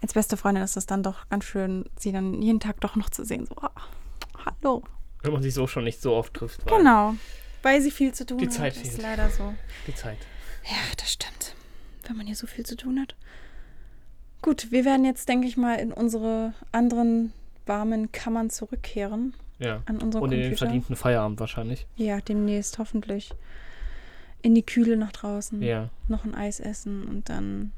Als 0.00 0.14
beste 0.14 0.36
Freundin 0.36 0.62
ist 0.62 0.76
es 0.76 0.86
dann 0.86 1.02
doch 1.02 1.28
ganz 1.28 1.44
schön, 1.44 1.84
sie 1.98 2.12
dann 2.12 2.40
jeden 2.40 2.60
Tag 2.60 2.80
doch 2.80 2.94
noch 2.94 3.10
zu 3.10 3.24
sehen. 3.24 3.46
So, 3.46 3.56
ah, 3.60 3.70
hallo. 4.44 4.84
Wenn 5.22 5.32
man 5.32 5.42
sich 5.42 5.52
so 5.54 5.66
schon 5.66 5.82
nicht 5.84 6.00
so 6.00 6.14
oft 6.14 6.32
trifft. 6.34 6.64
Weil 6.70 6.78
Genau. 6.78 7.14
Weil 7.62 7.82
sie 7.82 7.90
viel 7.90 8.14
zu 8.14 8.24
tun 8.24 8.38
Die 8.38 8.46
hat. 8.46 8.52
Zeit 8.52 8.76
ist 8.76 8.90
fehlt. 8.92 9.02
leider 9.02 9.28
so. 9.30 9.52
Die 9.88 9.94
Zeit. 9.94 10.18
Ja, 10.64 10.76
das 10.96 11.12
stimmt. 11.12 11.54
Wenn 12.06 12.16
man 12.16 12.26
hier 12.26 12.36
so 12.36 12.46
viel 12.46 12.64
zu 12.64 12.76
tun 12.76 13.00
hat. 13.00 13.16
Gut, 14.40 14.70
wir 14.70 14.84
werden 14.84 15.04
jetzt, 15.04 15.28
denke 15.28 15.48
ich 15.48 15.56
mal, 15.56 15.74
in 15.74 15.92
unsere 15.92 16.54
anderen 16.70 17.32
warmen 17.68 18.10
Kammern 18.12 18.50
zurückkehren. 18.50 19.34
Ja. 19.58 19.82
An 19.86 19.98
unserem 20.00 20.22
Und 20.24 20.32
in 20.32 20.40
den 20.42 20.56
verdienten 20.56 20.96
Feierabend 20.96 21.40
wahrscheinlich. 21.40 21.86
Ja, 21.96 22.20
demnächst 22.20 22.78
hoffentlich. 22.78 23.32
In 24.40 24.54
die 24.54 24.62
Kühle 24.64 24.96
nach 24.96 25.12
draußen. 25.12 25.60
Ja. 25.62 25.90
Noch 26.06 26.24
ein 26.24 26.34
Eis 26.34 26.60
essen 26.60 27.06
und 27.08 27.28
dann 27.28 27.72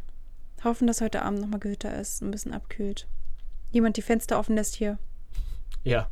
hoffen, 0.62 0.86
dass 0.86 1.00
heute 1.00 1.22
Abend 1.22 1.40
nochmal 1.40 1.60
Gewitter 1.60 1.98
ist, 1.98 2.20
ein 2.22 2.30
bisschen 2.30 2.52
abkühlt. 2.52 3.06
Jemand 3.72 3.96
die 3.96 4.02
Fenster 4.02 4.38
offen 4.38 4.56
lässt 4.56 4.74
hier. 4.76 4.98
Ja. 5.84 6.06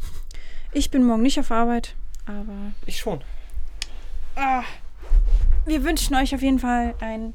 Ich 0.72 0.90
bin 0.90 1.04
morgen 1.04 1.22
nicht 1.22 1.38
auf 1.38 1.50
Arbeit, 1.50 1.94
aber 2.24 2.72
Ich 2.86 2.98
schon. 2.98 3.20
ah, 4.36 4.62
wir 5.66 5.84
wünschen 5.84 6.14
euch 6.16 6.34
auf 6.34 6.40
jeden 6.40 6.58
Fall 6.58 6.94
einen, 7.00 7.34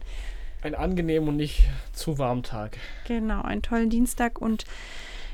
Ein 0.63 0.73
angenehmen 0.73 1.29
und 1.29 1.35
nicht 1.35 1.63
zu 1.93 2.17
warmen 2.17 2.41
Tag. 2.41 2.77
genau, 3.07 3.43
einen 3.43 3.61
tollen 3.61 3.91
Dienstag 3.91 4.41
und 4.41 4.65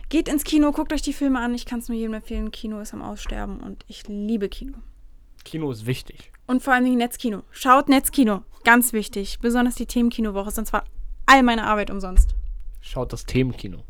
geht 0.10 0.28
ins 0.28 0.43
Kino, 0.43 0.72
guckt 0.72 0.91
euch 0.93 1.02
die 1.02 1.13
Filme 1.13 1.39
an. 1.39 1.54
Ich 1.54 1.65
kann 1.65 1.80
es 1.80 1.88
nur 1.88 1.98
jedem 1.98 2.15
empfehlen. 2.15 2.52
Kino 2.52 2.80
ist 2.80 2.93
am 2.93 3.02
Aussterben 3.02 3.60
und 3.60 3.86
ich 3.88 4.08
liebe 4.08 4.50
Kino. 4.50 4.78
Kino 5.45 5.72
ist 5.72 5.86
wichtig. 5.86 6.32
Und 6.48 6.63
vor 6.63 6.74
allen 6.74 6.84
Dingen 6.84 6.98
Netzkino. 6.98 7.43
Schaut 7.52 7.89
Netzkino. 7.89 8.43
Ganz 8.63 8.91
wichtig. 8.91 9.39
Besonders 9.39 9.76
die 9.76 9.86
Themenkinowoche, 9.86 10.52
sonst 10.52 10.74
war 10.74 10.84
all 11.26 11.43
meine 11.43 11.65
Arbeit 11.65 11.91
umsonst. 11.91 12.36
Schaut 12.82 13.13
das 13.13 13.26
Themenkino. 13.26 13.84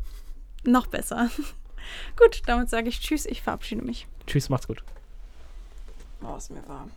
Noch 0.64 0.86
besser. 0.86 1.30
Gut, 2.16 2.42
damit 2.46 2.68
sage 2.68 2.88
ich 2.88 3.00
Tschüss, 3.00 3.26
ich 3.26 3.42
verabschiede 3.42 3.82
mich. 3.82 4.06
Tschüss, 4.26 4.48
macht's 4.48 4.68
gut. 4.68 4.84
Oh, 6.22 6.36
ist 6.36 6.50
mir 6.50 6.66
warm. 6.68 6.90